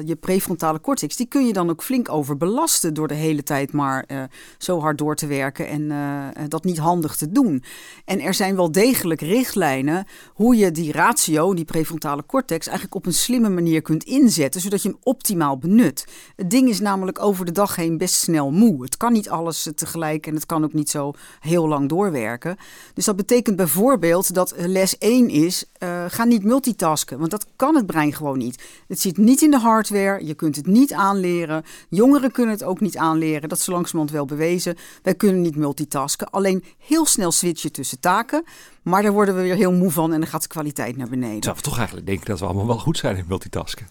je 0.05 0.17
prefrontale 0.19 0.81
cortex, 0.81 1.15
die 1.15 1.27
kun 1.27 1.45
je 1.45 1.53
dan 1.53 1.69
ook 1.69 1.83
flink 1.83 2.09
overbelasten 2.09 2.93
door 2.93 3.07
de 3.07 3.13
hele 3.13 3.43
tijd 3.43 3.71
maar 3.71 4.29
zo 4.57 4.79
hard 4.79 4.97
door 4.97 5.15
te 5.15 5.27
werken 5.27 5.67
en 5.67 6.49
dat 6.49 6.63
niet 6.63 6.77
handig 6.77 7.15
te 7.15 7.31
doen. 7.31 7.63
En 8.05 8.19
er 8.21 8.33
zijn 8.33 8.55
wel 8.55 8.71
degelijk 8.71 9.21
richtlijnen 9.21 10.05
hoe 10.33 10.55
je 10.55 10.71
die 10.71 10.91
ratio, 10.91 11.53
die 11.53 11.65
prefrontale 11.65 12.25
cortex, 12.25 12.67
eigenlijk 12.67 12.95
op 12.95 13.05
een 13.05 13.13
slimme 13.13 13.49
manier 13.49 13.81
kunt 13.81 14.03
inzetten, 14.03 14.61
zodat 14.61 14.81
je 14.81 14.89
hem 14.89 14.97
optimaal 15.03 15.57
benut. 15.57 16.07
Het 16.35 16.49
ding 16.49 16.69
is 16.69 16.79
namelijk 16.79 17.21
over 17.21 17.45
de 17.45 17.51
dag 17.51 17.75
heen 17.75 17.97
best 17.97 18.15
snel 18.15 18.51
moe. 18.51 18.83
Het 18.83 18.97
kan 18.97 19.13
niet 19.13 19.29
alles 19.29 19.69
tegelijk 19.75 20.27
en 20.27 20.35
het 20.35 20.45
kan 20.45 20.63
ook 20.63 20.73
niet 20.73 20.89
zo 20.89 21.13
heel 21.39 21.67
lang 21.67 21.89
doorwerken. 21.89 22.57
Dus 22.93 23.05
dat 23.05 23.15
betekent 23.15 23.55
bijvoorbeeld 23.55 24.33
dat 24.33 24.53
les 24.57 24.97
1 24.97 25.29
is: 25.29 25.65
ga 26.07 26.23
niet 26.23 26.43
multitasken, 26.43 27.19
want 27.19 27.31
dat 27.31 27.45
kan 27.55 27.75
het 27.75 27.85
brein 27.85 28.13
gewoon 28.13 28.37
niet. 28.37 28.63
Het 28.87 28.99
zit 28.99 29.17
niet 29.17 29.28
in 29.37 29.51
de 29.51 29.59
hardware, 29.59 30.25
je 30.25 30.33
kunt 30.33 30.55
het 30.55 30.65
niet 30.65 30.93
aanleren. 30.93 31.63
Jongeren 31.89 32.31
kunnen 32.31 32.53
het 32.53 32.63
ook 32.63 32.79
niet 32.79 32.97
aanleren, 32.97 33.49
dat 33.49 33.57
is 33.57 33.67
langzamerhand 33.67 34.11
wel 34.11 34.25
bewezen. 34.25 34.75
Wij 35.03 35.15
kunnen 35.15 35.41
niet 35.41 35.55
multitasken, 35.55 36.29
alleen 36.29 36.63
heel 36.77 37.05
snel 37.05 37.31
switchen 37.31 37.71
tussen 37.71 37.99
taken. 37.99 38.43
Maar 38.83 39.01
daar 39.01 39.11
worden 39.11 39.35
we 39.35 39.41
weer 39.41 39.55
heel 39.55 39.71
moe 39.71 39.91
van 39.91 40.13
en 40.13 40.19
dan 40.19 40.29
gaat 40.29 40.41
de 40.41 40.47
kwaliteit 40.47 40.97
naar 40.97 41.09
beneden. 41.09 41.39
Terwijl 41.39 41.55
we 41.55 41.69
toch 41.69 41.77
eigenlijk 41.77 42.07
denken 42.07 42.25
dat 42.25 42.39
we 42.39 42.45
allemaal 42.45 42.67
wel 42.67 42.79
goed 42.79 42.97
zijn 42.97 43.17
in 43.17 43.25
multitasken. 43.27 43.87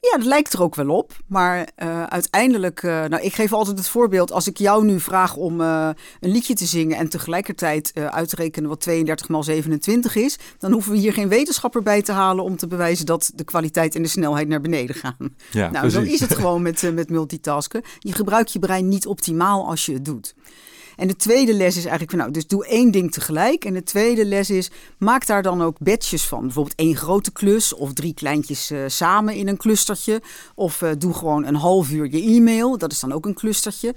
Ja, 0.00 0.16
dat 0.16 0.26
lijkt 0.26 0.52
er 0.52 0.62
ook 0.62 0.74
wel 0.74 0.88
op. 0.88 1.12
Maar 1.26 1.68
uh, 1.82 2.02
uiteindelijk, 2.02 2.82
uh, 2.82 3.04
nou, 3.04 3.22
ik 3.22 3.34
geef 3.34 3.52
altijd 3.52 3.78
het 3.78 3.88
voorbeeld. 3.88 4.32
Als 4.32 4.46
ik 4.46 4.58
jou 4.58 4.84
nu 4.84 5.00
vraag 5.00 5.36
om 5.36 5.60
uh, 5.60 5.88
een 6.20 6.30
liedje 6.30 6.54
te 6.54 6.66
zingen 6.66 6.96
en 6.96 7.08
tegelijkertijd 7.08 7.92
uit 7.94 8.28
te 8.28 8.36
rekenen 8.36 8.68
wat 8.68 8.80
32 8.80 9.28
maal 9.28 9.42
27 9.42 10.16
is, 10.16 10.38
dan 10.58 10.72
hoeven 10.72 10.92
we 10.92 10.98
hier 10.98 11.12
geen 11.12 11.28
wetenschapper 11.28 11.82
bij 11.82 12.02
te 12.02 12.12
halen 12.12 12.44
om 12.44 12.56
te 12.56 12.66
bewijzen 12.66 13.06
dat 13.06 13.30
de 13.34 13.44
kwaliteit 13.44 13.94
en 13.94 14.02
de 14.02 14.08
snelheid 14.08 14.48
naar 14.48 14.60
beneden 14.60 14.96
gaan. 14.96 15.34
Ja, 15.50 15.70
nou, 15.70 15.88
zo 15.88 16.00
is 16.00 16.20
het 16.20 16.34
gewoon 16.34 16.62
met, 16.62 16.94
met 16.94 17.10
multitasken. 17.10 17.82
Je 17.98 18.12
gebruikt 18.12 18.52
je 18.52 18.58
brein 18.58 18.88
niet 18.88 19.06
optimaal 19.06 19.68
als 19.68 19.86
je 19.86 19.92
het 19.92 20.04
doet. 20.04 20.34
En 20.98 21.08
de 21.08 21.16
tweede 21.16 21.54
les 21.54 21.76
is 21.76 21.82
eigenlijk 21.82 22.10
van 22.10 22.18
nou, 22.18 22.32
dus 22.32 22.46
doe 22.46 22.66
één 22.66 22.90
ding 22.90 23.12
tegelijk. 23.12 23.64
En 23.64 23.74
de 23.74 23.82
tweede 23.82 24.24
les 24.24 24.50
is, 24.50 24.70
maak 24.98 25.26
daar 25.26 25.42
dan 25.42 25.62
ook 25.62 25.78
badges 25.78 26.26
van. 26.26 26.40
Bijvoorbeeld 26.40 26.76
één 26.76 26.96
grote 26.96 27.32
klus 27.32 27.74
of 27.74 27.92
drie 27.92 28.14
kleintjes 28.14 28.70
uh, 28.70 28.84
samen 28.86 29.34
in 29.34 29.48
een 29.48 29.56
clustertje. 29.56 30.22
Of 30.54 30.80
uh, 30.80 30.90
doe 30.98 31.14
gewoon 31.14 31.44
een 31.44 31.54
half 31.54 31.90
uur 31.90 32.10
je 32.10 32.22
e-mail. 32.22 32.78
Dat 32.78 32.92
is 32.92 33.00
dan 33.00 33.12
ook 33.12 33.26
een 33.26 33.34
clustertje. 33.34 33.94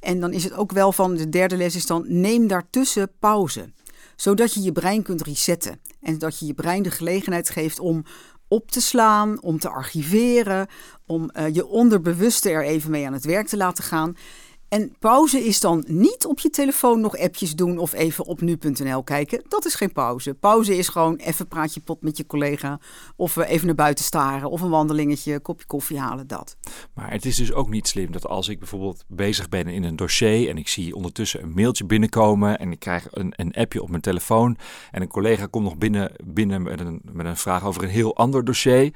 En 0.00 0.20
dan 0.20 0.32
is 0.32 0.44
het 0.44 0.52
ook 0.52 0.72
wel 0.72 0.92
van, 0.92 1.14
de 1.14 1.28
derde 1.28 1.56
les 1.56 1.74
is 1.74 1.86
dan, 1.86 2.04
neem 2.06 2.46
daartussen 2.46 3.10
pauze. 3.18 3.72
Zodat 4.16 4.54
je 4.54 4.62
je 4.62 4.72
brein 4.72 5.02
kunt 5.02 5.22
resetten. 5.22 5.80
En 6.00 6.18
dat 6.18 6.38
je 6.38 6.46
je 6.46 6.54
brein 6.54 6.82
de 6.82 6.90
gelegenheid 6.90 7.50
geeft 7.50 7.78
om 7.78 8.04
op 8.48 8.70
te 8.70 8.80
slaan, 8.80 9.42
om 9.42 9.58
te 9.58 9.68
archiveren, 9.68 10.66
om 11.06 11.30
uh, 11.32 11.54
je 11.54 11.66
onderbewuste 11.66 12.50
er 12.50 12.64
even 12.64 12.90
mee 12.90 13.06
aan 13.06 13.12
het 13.12 13.24
werk 13.24 13.46
te 13.46 13.56
laten 13.56 13.84
gaan. 13.84 14.16
En 14.68 14.96
pauze 14.98 15.44
is 15.44 15.60
dan 15.60 15.84
niet 15.86 16.26
op 16.26 16.40
je 16.40 16.50
telefoon 16.50 17.00
nog 17.00 17.18
appjes 17.18 17.54
doen 17.54 17.78
of 17.78 17.92
even 17.92 18.24
op 18.24 18.40
nu.nl 18.40 19.02
kijken. 19.02 19.42
Dat 19.48 19.64
is 19.64 19.74
geen 19.74 19.92
pauze. 19.92 20.34
Pauze 20.34 20.76
is 20.76 20.88
gewoon 20.88 21.16
even 21.16 21.48
praatje 21.48 21.80
pot 21.80 22.02
met 22.02 22.16
je 22.16 22.26
collega. 22.26 22.80
Of 23.16 23.36
even 23.36 23.66
naar 23.66 23.74
buiten 23.74 24.04
staren. 24.04 24.50
Of 24.50 24.60
een 24.60 24.70
wandelingetje, 24.70 25.40
kopje 25.40 25.66
koffie 25.66 25.98
halen, 25.98 26.26
dat. 26.26 26.56
Maar 26.94 27.10
het 27.10 27.24
is 27.24 27.36
dus 27.36 27.52
ook 27.52 27.68
niet 27.68 27.88
slim 27.88 28.12
dat 28.12 28.26
als 28.26 28.48
ik 28.48 28.58
bijvoorbeeld 28.58 29.04
bezig 29.08 29.48
ben 29.48 29.66
in 29.66 29.84
een 29.84 29.96
dossier. 29.96 30.48
En 30.48 30.58
ik 30.58 30.68
zie 30.68 30.94
ondertussen 30.94 31.42
een 31.42 31.54
mailtje 31.54 31.84
binnenkomen. 31.84 32.58
En 32.58 32.72
ik 32.72 32.78
krijg 32.78 33.06
een, 33.10 33.32
een 33.36 33.52
appje 33.52 33.82
op 33.82 33.88
mijn 33.88 34.02
telefoon. 34.02 34.56
En 34.90 35.02
een 35.02 35.08
collega 35.08 35.46
komt 35.46 35.64
nog 35.64 35.76
binnen, 35.76 36.12
binnen 36.24 36.62
met, 36.62 36.80
een, 36.80 37.00
met 37.12 37.26
een 37.26 37.36
vraag 37.36 37.64
over 37.64 37.82
een 37.82 37.88
heel 37.88 38.16
ander 38.16 38.44
dossier. 38.44 38.94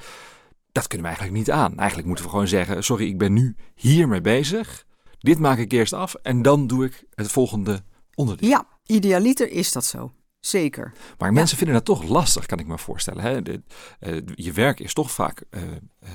Dat 0.73 0.87
kunnen 0.87 1.07
we 1.07 1.17
eigenlijk 1.17 1.47
niet 1.47 1.57
aan. 1.57 1.77
Eigenlijk 1.77 2.07
moeten 2.07 2.25
we 2.25 2.31
gewoon 2.31 2.49
zeggen: 2.49 2.85
sorry, 2.85 3.07
ik 3.07 3.19
ben 3.19 3.33
nu 3.33 3.57
hiermee 3.75 4.21
bezig. 4.21 4.87
Dit 5.19 5.39
maak 5.39 5.59
ik 5.59 5.73
eerst 5.73 5.93
af 5.93 6.15
en 6.15 6.43
dan 6.43 6.67
doe 6.67 6.85
ik 6.85 7.05
het 7.15 7.33
volgende 7.33 7.83
onderdeel. 8.15 8.49
Ja, 8.49 8.67
idealiter 8.87 9.51
is 9.51 9.73
dat 9.73 9.85
zo. 9.85 10.13
Zeker. 10.41 10.93
Maar 11.19 11.33
mensen 11.33 11.57
vinden 11.57 11.75
dat 11.75 11.85
toch 11.85 12.03
lastig, 12.03 12.47
kan 12.47 12.59
ik 12.59 12.67
me 12.67 12.79
voorstellen. 12.79 13.23
Hè? 13.23 13.43
De, 13.43 13.63
uh, 14.01 14.23
je 14.35 14.53
werk 14.53 14.81
is 14.81 14.93
toch 14.93 15.11
vaak 15.11 15.45
uh, 15.51 15.63
uh, 15.63 16.11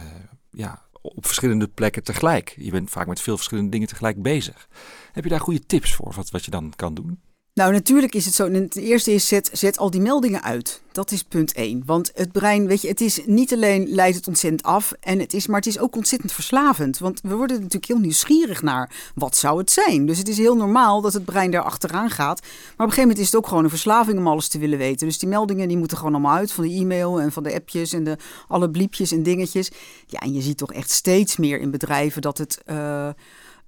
ja, 0.50 0.88
op 1.02 1.26
verschillende 1.26 1.68
plekken 1.68 2.04
tegelijk. 2.04 2.56
Je 2.58 2.72
bent 2.72 2.90
vaak 2.90 3.08
met 3.08 3.22
veel 3.22 3.36
verschillende 3.36 3.70
dingen 3.70 3.88
tegelijk 3.88 4.22
bezig. 4.22 4.68
Heb 5.12 5.24
je 5.24 5.30
daar 5.30 5.40
goede 5.40 5.66
tips 5.66 5.96
voor, 5.96 6.14
wat, 6.16 6.30
wat 6.30 6.46
je 6.46 6.52
dan 6.52 6.74
kan 6.76 6.94
doen? 6.94 7.22
Nou, 7.54 7.72
natuurlijk 7.72 8.16
is 8.16 8.26
het 8.26 8.34
zo. 8.34 8.52
Het 8.52 8.76
eerste 8.76 9.14
is, 9.14 9.28
zet, 9.28 9.50
zet 9.54 9.78
al 9.78 9.90
die 9.90 10.02
meldingen 10.02 10.44
uit. 10.44 10.82
Dat 10.92 11.12
is 11.12 11.24
punt 11.24 11.54
één. 11.54 11.84
Want 11.86 12.12
het 12.14 12.32
brein, 12.32 12.68
weet 12.68 12.82
je, 12.82 12.88
het 12.88 13.02
is 13.02 13.22
niet 13.26 13.54
alleen 13.54 13.88
leidt 13.90 14.16
het 14.16 14.28
ontzettend 14.28 14.64
af, 14.64 14.94
en 15.00 15.20
het 15.20 15.34
is, 15.34 15.48
maar 15.48 15.58
het 15.58 15.68
is 15.68 15.80
ook 15.80 15.96
ontzettend 15.96 16.32
verslavend. 16.32 16.98
Want 16.98 17.22
we 17.22 17.36
worden 17.36 17.56
natuurlijk 17.56 17.86
heel 17.86 18.00
nieuwsgierig 18.00 18.62
naar 18.62 19.12
wat 19.16 19.38
zou 19.38 19.58
het 19.58 19.72
zijn. 19.72 20.06
Dus 20.06 20.18
het 20.18 20.28
is 20.28 20.38
heel 20.38 20.56
normaal 20.56 21.02
dat 21.02 21.14
het 21.14 21.26
brein 21.26 21.52
daar 21.52 21.62
achteraan 21.64 22.10
gaat. 22.10 22.42
Maar 22.42 22.52
op 22.52 22.78
een 22.78 22.78
gegeven 22.78 23.02
moment 23.02 23.20
is 23.20 23.26
het 23.26 23.36
ook 23.36 23.48
gewoon 23.48 23.64
een 23.64 23.70
verslaving 23.70 24.18
om 24.18 24.28
alles 24.28 24.48
te 24.48 24.60
willen 24.60 24.78
weten. 24.78 25.08
Dus 25.08 25.20
die 25.20 25.30
meldingen 25.30 25.68
die 25.68 25.78
moeten 25.78 25.98
gewoon 25.98 26.14
allemaal 26.14 26.38
uit 26.38 26.52
van 26.52 26.68
de 26.68 26.74
e-mail 26.74 27.22
en 27.22 27.32
van 27.32 27.44
de 27.44 27.54
appjes 27.54 27.94
en 27.94 28.04
de 28.04 28.18
alle 28.48 28.70
bliepjes 28.70 29.12
en 29.12 29.24
dingetjes. 29.24 29.72
Ja, 30.08 30.20
en 30.20 30.34
je 30.34 30.42
ziet 30.42 30.58
toch 30.58 30.74
echt 30.74 30.92
steeds 30.92 31.38
meer 31.38 31.60
in 31.60 31.72
bedrijven 31.72 32.22
dat 32.22 32.38
het. 32.38 32.62
Uh, 32.66 33.10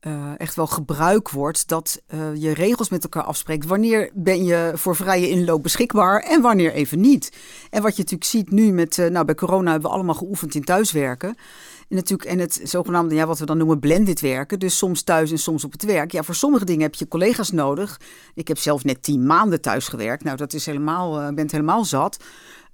uh, 0.08 0.32
echt 0.38 0.56
wel 0.56 0.68
gebruik 0.68 1.30
wordt 1.30 1.68
dat 1.68 2.02
uh, 2.14 2.36
je 2.36 2.54
regels 2.54 2.90
met 2.90 3.04
elkaar 3.04 3.24
afspreekt. 3.24 3.66
Wanneer 3.66 4.10
ben 4.14 4.44
je 4.44 4.72
voor 4.76 4.96
vrije 4.96 5.30
inloop 5.30 5.64
beschikbaar 5.64 6.20
en 6.20 6.42
wanneer 6.42 6.74
even 6.74 7.00
niet. 7.00 7.32
En 7.70 7.82
wat 7.82 7.96
je 7.96 8.02
natuurlijk 8.02 8.30
ziet 8.30 8.52
nu 8.52 8.72
met, 8.72 8.98
uh, 8.98 9.08
nou 9.10 9.26
bij 9.26 9.36
corona 9.36 9.72
hebben 9.72 9.90
we 9.90 9.96
allemaal 9.96 10.16
geoefend 10.16 10.56
in 10.56 10.64
thuiswerken. 10.64 11.30
En 11.90 11.96
natuurlijk 11.96 12.30
en 12.30 12.40
het 12.40 12.62
zogenaamde, 12.64 13.16
ja, 13.16 13.26
wat 13.26 13.40
we 13.40 13.46
dan 13.46 13.58
noemen 13.58 13.80
blended 13.80 14.20
werken. 14.20 14.60
Dus 14.60 14.78
soms 14.78 15.04
thuis 15.04 15.32
en 15.32 15.38
soms 15.40 15.64
op 15.64 15.72
het 15.72 15.84
werk. 15.84 16.12
Ja, 16.12 16.24
voor 16.24 16.36
sommige 16.36 16.66
dingen 16.66 16.82
heb 16.82 16.96
je 16.96 17.08
collega's 17.08 17.52
nodig. 17.52 18.00
Ik 18.34 18.48
heb 18.48 18.58
zelf 18.58 18.84
net 18.84 19.04
tien 19.04 19.26
maanden 19.26 19.62
thuis 19.62 19.88
gewerkt. 19.88 20.24
Nou, 20.24 20.38
dat 20.38 20.54
is 20.54 20.66
helemaal, 20.66 21.34
bent 21.34 21.52
helemaal 21.52 21.86
zat. 21.86 22.18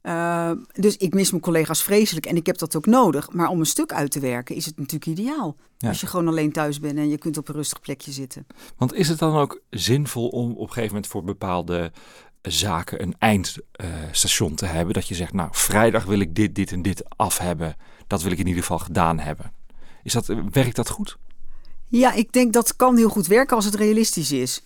Uh, 0.04 0.52
dus 0.74 0.98
ik 0.98 1.14
mis 1.14 1.32
mijn 1.32 1.42
collega's 1.44 1.84
vreselijk 1.84 2.26
en 2.26 2.36
ik 2.36 2.46
heb 2.46 2.58
dat 2.58 2.76
ook 2.76 2.86
nodig. 2.86 3.32
Maar 3.32 3.48
om 3.48 3.60
een 3.60 3.66
stuk 3.66 3.94
uit 3.94 4.12
te 4.12 4.20
werken 4.20 4.56
is 4.56 4.66
het 4.66 4.78
natuurlijk 4.78 5.20
ideaal. 5.20 5.56
Ja. 5.78 5.88
Als 5.88 6.02
je 6.02 6.08
gewoon 6.08 6.28
alleen 6.28 6.52
thuis 6.52 6.80
bent 6.80 6.98
en 6.98 7.10
je 7.10 7.18
kunt 7.18 7.38
op 7.38 7.48
een 7.48 7.56
rustig 7.56 7.80
plekje 7.80 8.12
zitten. 8.12 8.48
Want 8.78 8.94
is 8.94 9.08
het 9.08 9.20
dan 9.20 9.36
ook 9.36 9.62
zinvol 9.70 10.28
om 10.28 10.52
op 10.52 10.60
een 10.60 10.68
gegeven 10.68 10.88
moment 10.88 11.08
voor 11.08 11.24
bepaalde 11.24 11.92
zaken 12.42 13.02
een 13.02 13.16
eindstation 13.20 14.56
te 14.56 14.66
hebben. 14.66 14.94
Dat 14.94 15.08
je 15.08 15.16
zegt, 15.16 15.34
nou, 15.34 15.50
vrijdag 15.52 16.06
wil 16.06 16.20
ik 16.20 16.36
dit, 16.36 16.56
dit 16.56 16.72
en 16.72 16.82
dit 16.82 17.04
af 17.16 17.38
hebben. 17.38 17.76
Dat 18.08 18.22
wil 18.22 18.32
ik 18.32 18.40
in 18.40 18.48
ieder 18.48 18.62
geval 18.62 18.80
gedaan 18.80 19.20
hebben. 19.20 19.54
Is 20.04 20.14
dat, 20.14 20.26
werkt 20.52 20.76
dat 20.76 20.90
goed? 20.90 21.18
Ja, 21.88 22.14
ik 22.14 22.32
denk 22.32 22.54
dat 22.54 22.76
kan 22.76 22.98
heel 22.98 23.10
goed 23.10 23.28
werken 23.28 23.56
als 23.56 23.66
het 23.66 23.76
realistisch 23.76 24.32
is. 24.32 24.64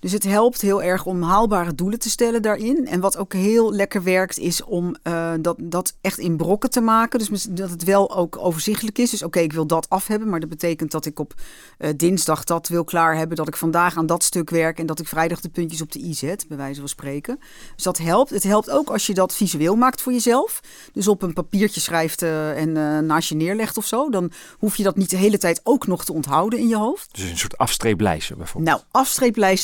Dus 0.00 0.12
het 0.12 0.24
helpt 0.24 0.60
heel 0.60 0.82
erg 0.82 1.04
om 1.04 1.22
haalbare 1.22 1.74
doelen 1.74 1.98
te 1.98 2.10
stellen 2.10 2.42
daarin. 2.42 2.86
En 2.86 3.00
wat 3.00 3.16
ook 3.16 3.32
heel 3.32 3.72
lekker 3.72 4.02
werkt, 4.02 4.38
is 4.38 4.64
om 4.64 4.96
uh, 5.02 5.32
dat, 5.40 5.56
dat 5.60 5.94
echt 6.00 6.18
in 6.18 6.36
brokken 6.36 6.70
te 6.70 6.80
maken. 6.80 7.18
Dus 7.18 7.42
dat 7.42 7.70
het 7.70 7.84
wel 7.84 8.16
ook 8.16 8.36
overzichtelijk 8.38 8.98
is. 8.98 9.10
Dus 9.10 9.22
oké, 9.22 9.38
ik 9.38 9.52
wil 9.52 9.66
dat 9.66 9.88
af 9.88 10.06
hebben. 10.06 10.28
Maar 10.28 10.40
dat 10.40 10.48
betekent 10.48 10.90
dat 10.90 11.06
ik 11.06 11.18
op 11.18 11.34
uh, 11.78 11.90
dinsdag 11.96 12.44
dat 12.44 12.68
wil 12.68 12.84
klaar 12.84 13.16
hebben. 13.16 13.36
Dat 13.36 13.48
ik 13.48 13.56
vandaag 13.56 13.96
aan 13.96 14.06
dat 14.06 14.24
stuk 14.24 14.50
werk. 14.50 14.78
En 14.78 14.86
dat 14.86 15.00
ik 15.00 15.08
vrijdag 15.08 15.40
de 15.40 15.48
puntjes 15.48 15.82
op 15.82 15.92
de 15.92 15.98
i 15.98 16.14
zet, 16.14 16.44
bij 16.48 16.56
wijze 16.56 16.80
van 16.80 16.88
spreken. 16.88 17.38
Dus 17.74 17.84
dat 17.84 17.98
helpt. 17.98 18.30
Het 18.30 18.42
helpt 18.42 18.70
ook 18.70 18.90
als 18.90 19.06
je 19.06 19.14
dat 19.14 19.34
visueel 19.34 19.76
maakt 19.76 20.00
voor 20.00 20.12
jezelf. 20.12 20.60
Dus 20.92 21.08
op 21.08 21.22
een 21.22 21.32
papiertje 21.32 21.80
schrijft 21.80 22.22
uh, 22.22 22.60
en 22.60 22.72
naast 23.06 23.28
je 23.28 23.34
neerlegt 23.34 23.76
of 23.76 23.86
zo. 23.86 24.10
Dan 24.10 24.32
hoef 24.58 24.76
je 24.76 24.82
dat 24.82 24.96
niet 24.96 25.10
de 25.10 25.16
hele 25.16 25.38
tijd 25.38 25.60
ook 25.62 25.86
nog 25.86 26.04
te 26.04 26.12
onthouden 26.12 26.58
in 26.58 26.68
je 26.68 26.76
hoofd. 26.76 27.08
Dus 27.12 27.30
een 27.30 27.38
soort 27.38 27.58
afstreeplijstje 27.58 28.36
bijvoorbeeld. 28.36 28.76
Nou, 28.76 28.86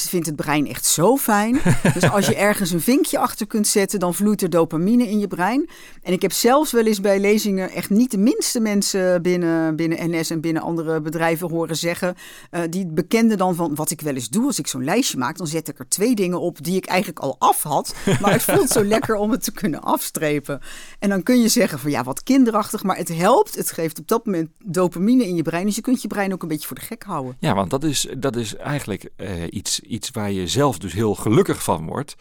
vindt 0.08 0.26
het 0.26 0.36
brein 0.36 0.68
echt 0.68 0.86
zo 0.86 1.16
fijn. 1.16 1.60
Dus 1.94 2.10
als 2.10 2.26
je 2.26 2.36
ergens 2.36 2.70
een 2.70 2.80
vinkje 2.80 3.18
achter 3.18 3.46
kunt 3.46 3.66
zetten, 3.66 3.98
dan 3.98 4.14
vloeit 4.14 4.42
er 4.42 4.50
dopamine 4.50 5.08
in 5.08 5.18
je 5.18 5.26
brein. 5.26 5.68
En 6.02 6.12
ik 6.12 6.22
heb 6.22 6.32
zelfs 6.32 6.72
wel 6.72 6.86
eens 6.86 7.00
bij 7.00 7.20
lezingen 7.20 7.70
echt 7.70 7.90
niet 7.90 8.10
de 8.10 8.18
minste 8.18 8.60
mensen 8.60 9.22
binnen, 9.22 9.76
binnen 9.76 10.10
NS 10.10 10.30
en 10.30 10.40
binnen 10.40 10.62
andere 10.62 11.00
bedrijven 11.00 11.50
horen 11.50 11.76
zeggen. 11.76 12.14
Uh, 12.50 12.60
die 12.70 12.86
bekenden 12.86 13.38
dan 13.38 13.54
van 13.54 13.74
wat 13.74 13.90
ik 13.90 14.00
wel 14.00 14.14
eens 14.14 14.28
doe 14.28 14.46
als 14.46 14.58
ik 14.58 14.66
zo'n 14.66 14.84
lijstje 14.84 15.18
maak. 15.18 15.36
Dan 15.36 15.46
zet 15.46 15.68
ik 15.68 15.78
er 15.78 15.88
twee 15.88 16.14
dingen 16.14 16.40
op 16.40 16.64
die 16.64 16.76
ik 16.76 16.86
eigenlijk 16.86 17.18
al 17.18 17.36
af 17.38 17.62
had. 17.62 17.94
Maar 18.20 18.32
het 18.32 18.42
voelt 18.42 18.68
zo 18.68 18.84
lekker 18.94 19.14
om 19.14 19.30
het 19.30 19.44
te 19.44 19.52
kunnen 19.52 19.82
afstrepen. 19.82 20.60
En 20.98 21.08
dan 21.08 21.22
kun 21.22 21.40
je 21.40 21.48
zeggen 21.48 21.78
van 21.78 21.90
ja, 21.90 22.04
wat 22.04 22.22
kinderachtig. 22.22 22.82
Maar 22.82 22.96
het 22.96 23.16
helpt. 23.16 23.56
Het 23.56 23.72
geeft 23.72 23.98
op 23.98 24.08
dat 24.08 24.26
moment 24.26 24.50
dopamine 24.64 25.26
in 25.26 25.36
je 25.36 25.42
brein. 25.42 25.66
Dus 25.66 25.74
je 25.76 25.80
kunt 25.80 26.02
je 26.02 26.08
brein 26.08 26.32
ook 26.32 26.42
een 26.42 26.48
beetje 26.48 26.66
voor 26.66 26.76
de 26.76 26.82
gek 26.82 27.02
houden. 27.02 27.36
Ja, 27.38 27.54
want 27.54 27.70
dat 27.70 27.84
is, 27.84 28.06
dat 28.18 28.36
is 28.36 28.56
eigenlijk 28.56 29.10
uh, 29.16 29.30
iets, 29.50 29.80
iets 29.92 30.10
waar 30.10 30.30
je 30.30 30.46
zelf 30.46 30.78
dus 30.78 30.92
heel 30.92 31.14
gelukkig 31.14 31.62
van 31.62 31.86
wordt. 31.86 32.14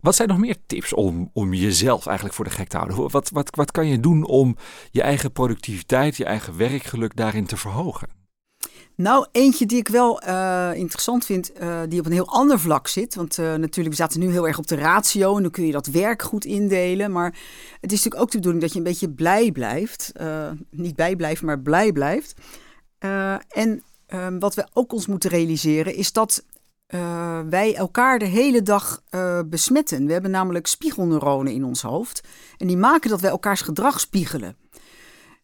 Wat 0.00 0.14
zijn 0.14 0.28
nog 0.28 0.38
meer 0.38 0.56
tips 0.66 0.92
om, 0.92 1.30
om 1.32 1.54
jezelf 1.54 2.06
eigenlijk 2.06 2.36
voor 2.36 2.44
de 2.44 2.50
gek 2.50 2.68
te 2.68 2.76
houden? 2.76 3.10
Wat, 3.10 3.30
wat, 3.30 3.56
wat 3.56 3.70
kan 3.70 3.86
je 3.86 4.00
doen 4.00 4.24
om 4.24 4.56
je 4.90 5.02
eigen 5.02 5.32
productiviteit, 5.32 6.16
je 6.16 6.24
eigen 6.24 6.56
werkgeluk 6.56 7.16
daarin 7.16 7.46
te 7.46 7.56
verhogen? 7.56 8.08
Nou, 8.94 9.26
eentje 9.32 9.66
die 9.66 9.78
ik 9.78 9.88
wel 9.88 10.22
uh, 10.24 10.70
interessant 10.74 11.24
vind, 11.24 11.60
uh, 11.60 11.80
die 11.88 12.00
op 12.00 12.06
een 12.06 12.12
heel 12.12 12.28
ander 12.28 12.60
vlak 12.60 12.88
zit. 12.88 13.14
Want 13.14 13.38
uh, 13.38 13.54
natuurlijk, 13.54 13.88
we 13.88 14.02
zaten 14.02 14.20
nu 14.20 14.30
heel 14.30 14.46
erg 14.46 14.58
op 14.58 14.66
de 14.66 14.76
ratio 14.76 15.36
en 15.36 15.42
dan 15.42 15.50
kun 15.50 15.66
je 15.66 15.72
dat 15.72 15.86
werk 15.86 16.22
goed 16.22 16.44
indelen. 16.44 17.12
Maar 17.12 17.38
het 17.80 17.92
is 17.92 17.96
natuurlijk 17.96 18.22
ook 18.22 18.30
de 18.30 18.36
bedoeling 18.36 18.62
dat 18.62 18.72
je 18.72 18.78
een 18.78 18.84
beetje 18.84 19.10
blij 19.10 19.52
blijft. 19.52 20.12
niet 20.70 20.96
bij 20.96 21.16
blijft, 21.16 21.42
maar 21.42 21.60
blij 21.60 21.92
blijft. 21.92 22.34
en 23.48 23.82
ehm, 24.06 24.38
wat 24.38 24.54
we 24.54 24.66
ook 24.72 24.92
ons 24.92 25.06
moeten 25.06 25.30
realiseren 25.30 25.94
is 25.94 26.12
dat 26.12 26.44
uh, 26.94 27.40
wij 27.48 27.74
elkaar 27.74 28.18
de 28.18 28.24
hele 28.24 28.62
dag 28.62 29.02
uh, 29.10 29.40
besmetten. 29.46 30.06
We 30.06 30.12
hebben 30.12 30.30
namelijk 30.30 30.66
spiegelneuronen 30.66 31.52
in 31.52 31.64
ons 31.64 31.82
hoofd. 31.82 32.20
En 32.56 32.66
die 32.66 32.76
maken 32.76 33.10
dat 33.10 33.20
wij 33.20 33.30
elkaars 33.30 33.60
gedrag 33.60 34.00
spiegelen. 34.00 34.56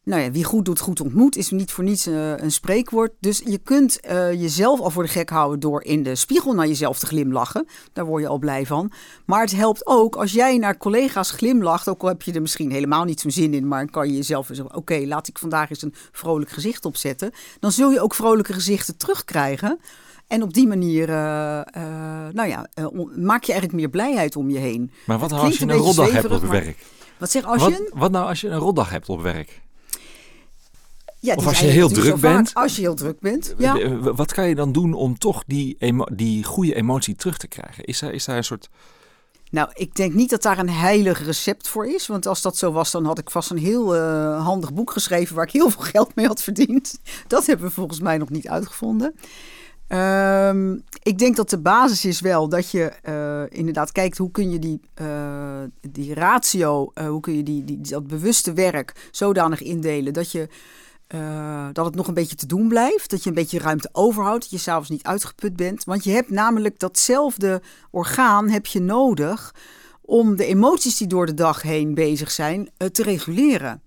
Nou 0.03 0.23
ja, 0.23 0.31
wie 0.31 0.45
goed 0.45 0.65
doet, 0.65 0.79
goed 0.79 1.01
ontmoet, 1.01 1.37
is 1.37 1.51
niet 1.51 1.73
voor 1.73 1.85
niets 1.85 2.07
uh, 2.07 2.37
een 2.37 2.51
spreekwoord. 2.51 3.13
Dus 3.21 3.43
je 3.45 3.59
kunt 3.59 3.99
jezelf 4.33 4.81
al 4.81 4.91
voor 4.91 5.03
de 5.03 5.09
gek 5.09 5.31
houden 5.31 5.61
door 5.61 5.83
in 5.83 6.03
de 6.03 6.15
spiegel 6.15 6.55
naar 6.55 6.67
jezelf 6.67 6.99
te 6.99 7.07
glimlachen. 7.07 7.67
Daar 7.93 8.05
word 8.05 8.23
je 8.23 8.29
al 8.29 8.39
blij 8.39 8.67
van. 8.67 8.93
Maar 9.27 9.41
het 9.41 9.57
helpt 9.57 9.87
ook 9.87 10.17
als 10.17 10.33
jij 10.33 10.59
naar 10.59 10.77
collega's 10.77 11.31
glimlacht, 11.31 11.89
ook 11.89 12.03
al 12.03 12.09
heb 12.09 12.23
je 12.23 12.33
er 12.33 12.41
misschien 12.41 12.71
helemaal 12.71 13.05
niet 13.05 13.21
zo'n 13.21 13.31
zin 13.31 13.55
in, 13.55 13.69
maar 13.69 13.91
kan 13.91 14.09
je 14.09 14.17
jezelf 14.17 14.47
zeggen: 14.47 14.75
Oké, 14.75 15.03
laat 15.07 15.29
ik 15.29 15.39
vandaag 15.39 15.71
eens 15.71 15.83
een 15.83 15.95
vrolijk 16.13 16.51
gezicht 16.51 16.85
opzetten. 16.85 17.31
Dan 17.61 17.73
zul 17.73 17.91
je 17.91 18.01
ook 18.01 18.15
vrolijke 18.15 18.53
gezichten 18.53 18.97
terugkrijgen. 18.97 19.79
En 20.27 20.43
op 20.43 20.55
die 20.55 20.67
manier, 20.67 21.09
uh, 21.09 21.15
uh, 21.15 21.83
nou 22.33 22.49
ja, 22.49 22.67
uh, 22.75 22.87
maak 23.17 23.45
je 23.45 23.53
eigenlijk 23.53 23.73
meer 23.73 23.91
blijheid 23.91 24.37
om 24.37 24.51
je 24.51 24.59
heen. 24.59 24.91
Maar 25.07 25.19
wat 25.19 25.31
nou 25.31 25.43
als 25.43 25.59
je 25.59 25.63
een, 25.63 25.71
een 25.71 25.77
rotdag 25.77 26.13
hebt 26.13 26.31
op 26.31 26.43
werk? 26.43 26.85
Wat 27.19 27.31
zeg 27.31 27.45
als 27.45 27.63
wat, 27.63 27.71
je? 27.71 27.91
Wat 27.95 28.11
nou 28.11 28.27
als 28.27 28.41
je 28.41 28.49
een 28.49 28.59
rotdag 28.59 28.91
hebt 28.91 29.09
op 29.09 29.23
werk? 29.23 29.63
Ja, 31.25 31.35
of 31.35 31.47
als 31.47 31.61
je 31.61 31.67
heel 31.67 31.89
druk 31.89 32.21
bent. 32.21 32.51
Vaak, 32.51 32.63
als 32.63 32.77
je 32.77 32.83
heel 32.83 32.95
druk 32.95 33.21
bent. 33.21 33.55
Ja. 33.59 33.99
Wat 33.99 34.33
kan 34.33 34.49
je 34.49 34.55
dan 34.55 34.73
doen 34.73 34.95
om 34.95 35.19
toch 35.19 35.45
die, 35.47 35.77
emo 35.79 36.07
die 36.13 36.45
goede 36.45 36.75
emotie 36.75 37.15
terug 37.15 37.39
te 37.39 37.47
krijgen? 37.47 37.85
Is 37.85 37.99
daar, 37.99 38.13
is 38.13 38.25
daar 38.25 38.37
een 38.37 38.45
soort. 38.45 38.71
Nou, 39.51 39.69
ik 39.75 39.95
denk 39.95 40.15
niet 40.15 40.31
dat 40.31 40.43
daar 40.43 40.59
een 40.59 40.71
heilig 40.71 41.25
recept 41.25 41.69
voor 41.69 41.87
is. 41.87 42.07
Want 42.07 42.27
als 42.27 42.43
dat 42.43 42.57
zo 42.57 42.73
was, 42.73 42.91
dan 42.91 43.05
had 43.05 43.19
ik 43.19 43.31
vast 43.31 43.51
een 43.51 43.59
heel 43.59 43.97
uh, 43.97 44.45
handig 44.45 44.73
boek 44.73 44.91
geschreven 44.91 45.37
waar 45.37 45.45
ik 45.45 45.53
heel 45.53 45.71
veel 45.71 45.83
geld 45.83 46.15
mee 46.15 46.27
had 46.27 46.43
verdiend. 46.43 46.99
Dat 47.27 47.47
hebben 47.47 47.67
we 47.67 47.73
volgens 47.73 48.01
mij 48.01 48.19
nog 48.19 48.31
niet 48.31 48.49
uitgevonden. 48.49 49.15
Um, 49.89 50.83
ik 51.03 51.19
denk 51.19 51.37
dat 51.37 51.51
de 51.51 51.59
basis 51.59 52.05
is 52.05 52.21
wel 52.21 52.49
dat 52.49 52.71
je 52.71 52.93
uh, 53.09 53.59
inderdaad 53.59 53.93
kijkt 53.93 54.19
hoe 54.19 54.31
kun 54.31 54.51
je 54.51 54.59
die, 54.59 54.81
uh, 55.01 55.63
die 55.91 56.15
ratio, 56.15 56.91
uh, 56.95 57.07
hoe 57.07 57.21
kun 57.21 57.37
je 57.37 57.43
die, 57.43 57.65
die, 57.65 57.81
dat 57.81 58.07
bewuste 58.07 58.53
werk 58.53 59.09
zodanig 59.11 59.63
indelen 59.63 60.13
dat, 60.13 60.33
je, 60.33 60.49
dat 61.73 61.85
het 61.85 61.95
nog 61.95 62.07
een 62.07 62.15
beetje 62.15 62.37
te 62.37 62.47
doen 62.47 62.69
blijft. 62.69 63.11
Dat 63.11 63.23
je 63.23 63.29
een 63.29 63.35
beetje 63.35 63.59
ruimte 63.59 63.89
overhoudt, 63.93 64.43
dat 64.43 64.51
je 64.51 64.59
s'avonds 64.59 64.91
niet 64.91 65.03
uitgeput 65.05 65.57
bent. 65.57 65.85
Want 65.85 66.05
je 66.05 66.11
hebt 66.11 66.31
namelijk 66.31 66.79
datzelfde 66.79 67.63
orgaan 67.91 68.49
heb 68.49 68.67
je 68.67 68.81
nodig 68.81 69.55
om 70.01 70.37
de 70.37 70.47
emoties 70.47 70.97
die 70.97 71.07
door 71.07 71.27
de 71.27 71.35
dag 71.35 71.63
heen 71.63 71.95
bezig 71.95 72.31
zijn 72.31 72.71
te 72.93 73.03
reguleren. 73.03 73.84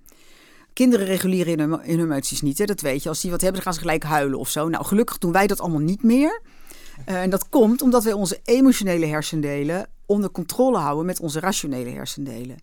Kinderen 0.78 1.06
reguleren 1.06 1.84
in 1.84 2.00
hun, 2.00 2.12
emoties 2.12 2.42
niet, 2.42 2.58
hè? 2.58 2.66
dat 2.66 2.82
weet 2.82 3.04
je. 3.04 3.10
Als 3.10 3.22
die 3.22 3.32
wat 3.32 3.42
hebben, 3.42 3.64
dan 3.64 3.72
gaan 3.72 3.82
ze 3.82 3.88
gelijk 3.88 4.04
huilen 4.04 4.40
of 4.40 4.50
zo. 4.50 4.70
Nou, 4.70 4.86
gelukkig 4.86 5.18
doen 5.18 5.32
wij 5.32 5.48
dat 5.48 5.60
allemaal 5.60 5.80
niet 5.80 6.04
meer. 6.04 6.42
Uh, 7.10 7.22
en 7.22 7.30
dat 7.30 7.50
komt 7.50 7.82
omdat 7.82 8.04
wij 8.04 8.14
onze 8.14 8.40
emotionele 8.44 9.06
hersendelen 9.06 9.88
onder 10.06 10.32
controle 10.32 10.78
houden 10.78 11.06
met 11.06 11.20
onze 11.20 11.40
rationele 11.40 11.90
hersendelen. 11.90 12.58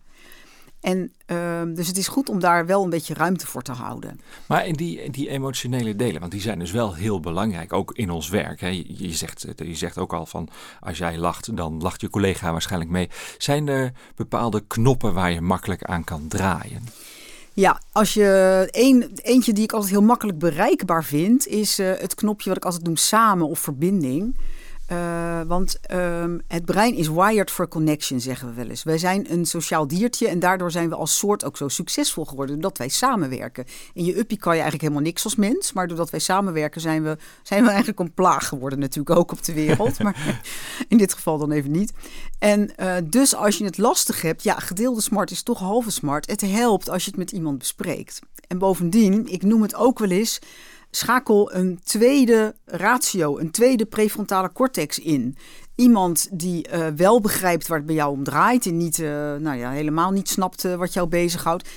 En 0.81 1.13
uh, 1.27 1.61
dus 1.75 1.87
het 1.87 1.97
is 1.97 2.07
goed 2.07 2.29
om 2.29 2.39
daar 2.39 2.65
wel 2.65 2.83
een 2.83 2.89
beetje 2.89 3.13
ruimte 3.13 3.47
voor 3.47 3.61
te 3.61 3.71
houden. 3.71 4.19
Maar 4.45 4.67
in 4.67 4.73
die, 4.73 5.09
die 5.11 5.29
emotionele 5.29 5.95
delen, 5.95 6.19
want 6.19 6.31
die 6.31 6.41
zijn 6.41 6.59
dus 6.59 6.71
wel 6.71 6.93
heel 6.93 7.19
belangrijk, 7.19 7.73
ook 7.73 7.91
in 7.93 8.09
ons 8.09 8.29
werk. 8.29 8.61
Hè. 8.61 8.67
Je, 8.67 9.07
je, 9.07 9.13
zegt, 9.13 9.45
je 9.55 9.75
zegt 9.75 9.97
ook 9.97 10.13
al 10.13 10.25
van, 10.25 10.49
als 10.79 10.97
jij 10.97 11.17
lacht, 11.17 11.55
dan 11.55 11.81
lacht 11.81 12.01
je 12.01 12.09
collega 12.09 12.51
waarschijnlijk 12.51 12.91
mee. 12.91 13.09
Zijn 13.37 13.67
er 13.67 13.91
bepaalde 14.15 14.63
knoppen 14.67 15.13
waar 15.13 15.31
je 15.31 15.41
makkelijk 15.41 15.83
aan 15.83 16.03
kan 16.03 16.27
draaien? 16.27 16.83
Ja, 17.55 17.81
als 17.91 18.13
je 18.13 18.67
een, 18.71 19.11
eentje 19.15 19.53
die 19.53 19.63
ik 19.63 19.71
altijd 19.71 19.91
heel 19.91 20.01
makkelijk 20.01 20.39
bereikbaar 20.39 21.03
vind, 21.03 21.47
is 21.47 21.79
uh, 21.79 21.91
het 21.97 22.15
knopje 22.15 22.49
wat 22.49 22.57
ik 22.57 22.65
altijd 22.65 22.83
noem 22.83 22.95
samen 22.95 23.47
of 23.47 23.59
verbinding. 23.59 24.37
Uh, 24.91 25.41
want 25.47 25.79
um, 25.91 26.41
het 26.47 26.65
brein 26.65 26.93
is 26.93 27.07
wired 27.07 27.51
for 27.51 27.67
connection, 27.67 28.19
zeggen 28.19 28.47
we 28.47 28.53
wel 28.53 28.69
eens. 28.69 28.83
Wij 28.83 28.97
zijn 28.97 29.31
een 29.31 29.45
sociaal 29.45 29.87
diertje 29.87 30.27
en 30.27 30.39
daardoor 30.39 30.71
zijn 30.71 30.89
we 30.89 30.95
als 30.95 31.17
soort 31.17 31.45
ook 31.45 31.57
zo 31.57 31.67
succesvol 31.67 32.25
geworden, 32.25 32.55
doordat 32.55 32.77
wij 32.77 32.89
samenwerken. 32.89 33.65
In 33.93 34.05
je 34.05 34.17
uppie 34.17 34.37
kan 34.37 34.55
je 34.55 34.61
eigenlijk 34.61 34.81
helemaal 34.81 35.09
niks 35.09 35.23
als 35.23 35.35
mens, 35.35 35.73
maar 35.73 35.87
doordat 35.87 36.09
wij 36.09 36.19
samenwerken 36.19 36.81
zijn 36.81 37.03
we, 37.03 37.17
zijn 37.43 37.61
we 37.63 37.69
eigenlijk 37.69 37.99
een 37.99 38.13
plaag 38.13 38.47
geworden, 38.47 38.79
natuurlijk 38.79 39.19
ook 39.19 39.31
op 39.31 39.43
de 39.43 39.53
wereld. 39.53 39.99
maar 39.99 40.41
in 40.87 40.97
dit 40.97 41.13
geval 41.13 41.37
dan 41.37 41.51
even 41.51 41.71
niet. 41.71 41.93
En 42.39 42.71
uh, 42.79 42.95
dus 43.03 43.35
als 43.35 43.57
je 43.57 43.65
het 43.65 43.77
lastig 43.77 44.21
hebt, 44.21 44.43
ja, 44.43 44.59
gedeelde 44.59 45.01
smart 45.01 45.31
is 45.31 45.43
toch 45.43 45.59
halve 45.59 45.91
smart. 45.91 46.29
Het 46.29 46.41
helpt 46.41 46.89
als 46.89 47.03
je 47.03 47.09
het 47.09 47.19
met 47.19 47.31
iemand 47.31 47.57
bespreekt. 47.57 48.19
En 48.47 48.57
bovendien, 48.57 49.27
ik 49.27 49.43
noem 49.43 49.61
het 49.61 49.75
ook 49.75 49.99
wel 49.99 50.09
eens 50.09 50.39
schakel 50.95 51.53
een 51.53 51.79
tweede 51.83 52.55
ratio, 52.65 53.37
een 53.37 53.51
tweede 53.51 53.85
prefrontale 53.85 54.51
cortex 54.51 54.99
in. 54.99 55.37
Iemand 55.75 56.27
die 56.31 56.67
uh, 56.73 56.87
wel 56.87 57.21
begrijpt 57.21 57.67
waar 57.67 57.77
het 57.77 57.87
bij 57.87 57.95
jou 57.95 58.11
om 58.11 58.23
draait 58.23 58.65
en 58.65 58.77
niet, 58.77 58.97
uh, 58.97 59.09
nou 59.35 59.57
ja, 59.57 59.71
helemaal 59.71 60.11
niet 60.11 60.29
snapt 60.29 60.63
uh, 60.63 60.75
wat 60.75 60.93
jou 60.93 61.07
bezighoudt. 61.07 61.69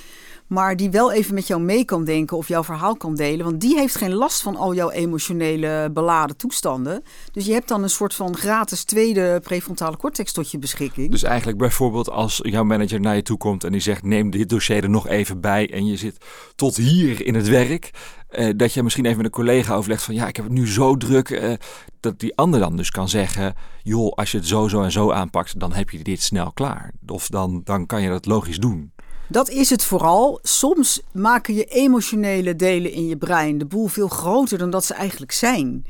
Maar 0.49 0.75
die 0.75 0.89
wel 0.89 1.11
even 1.11 1.33
met 1.33 1.47
jou 1.47 1.61
mee 1.61 1.85
kan 1.85 2.03
denken 2.03 2.37
of 2.37 2.47
jouw 2.47 2.63
verhaal 2.63 2.95
kan 2.95 3.15
delen. 3.15 3.45
Want 3.45 3.61
die 3.61 3.77
heeft 3.77 3.95
geen 3.95 4.13
last 4.13 4.41
van 4.41 4.55
al 4.55 4.73
jouw 4.73 4.89
emotionele 4.89 5.89
beladen 5.93 6.37
toestanden. 6.37 7.03
Dus 7.31 7.45
je 7.45 7.53
hebt 7.53 7.67
dan 7.67 7.83
een 7.83 7.89
soort 7.89 8.13
van 8.13 8.37
gratis 8.37 8.83
tweede 8.83 9.39
prefrontale 9.43 9.97
cortex 9.97 10.31
tot 10.31 10.51
je 10.51 10.59
beschikking. 10.59 11.11
Dus 11.11 11.23
eigenlijk 11.23 11.57
bijvoorbeeld 11.57 12.09
als 12.09 12.39
jouw 12.41 12.63
manager 12.63 12.99
naar 12.99 13.15
je 13.15 13.21
toe 13.21 13.37
komt 13.37 13.63
en 13.63 13.71
die 13.71 13.81
zegt: 13.81 14.03
neem 14.03 14.29
dit 14.29 14.49
dossier 14.49 14.83
er 14.83 14.89
nog 14.89 15.07
even 15.07 15.41
bij. 15.41 15.71
En 15.73 15.85
je 15.85 15.97
zit 15.97 16.25
tot 16.55 16.75
hier 16.75 17.25
in 17.25 17.35
het 17.35 17.47
werk. 17.47 17.91
Uh, 18.31 18.49
dat 18.55 18.73
je 18.73 18.83
misschien 18.83 19.05
even 19.05 19.17
met 19.17 19.25
een 19.25 19.31
collega 19.31 19.75
overlegt 19.75 20.03
van 20.03 20.15
ja, 20.15 20.27
ik 20.27 20.35
heb 20.35 20.45
het 20.45 20.53
nu 20.53 20.67
zo 20.67 20.97
druk. 20.97 21.29
Uh, 21.29 21.53
dat 21.99 22.19
die 22.19 22.35
ander 22.35 22.59
dan 22.59 22.75
dus 22.75 22.91
kan 22.91 23.09
zeggen: 23.09 23.53
joh, 23.83 24.11
als 24.11 24.31
je 24.31 24.37
het 24.37 24.47
zo, 24.47 24.67
zo 24.67 24.81
en 24.81 24.91
zo 24.91 25.11
aanpakt, 25.11 25.59
dan 25.59 25.73
heb 25.73 25.89
je 25.89 26.03
dit 26.03 26.21
snel 26.21 26.51
klaar. 26.51 26.93
Of 27.07 27.27
dan, 27.27 27.61
dan 27.63 27.85
kan 27.85 28.01
je 28.01 28.09
dat 28.09 28.25
logisch 28.25 28.57
doen. 28.57 28.91
Dat 29.31 29.49
is 29.49 29.69
het 29.69 29.83
vooral. 29.83 30.39
Soms 30.43 31.01
maken 31.11 31.53
je 31.53 31.65
emotionele 31.65 32.55
delen 32.55 32.91
in 32.91 33.07
je 33.07 33.17
brein 33.17 33.57
de 33.57 33.65
boel 33.65 33.87
veel 33.87 34.07
groter 34.07 34.57
dan 34.57 34.69
dat 34.69 34.85
ze 34.85 34.93
eigenlijk 34.93 35.31
zijn. 35.31 35.85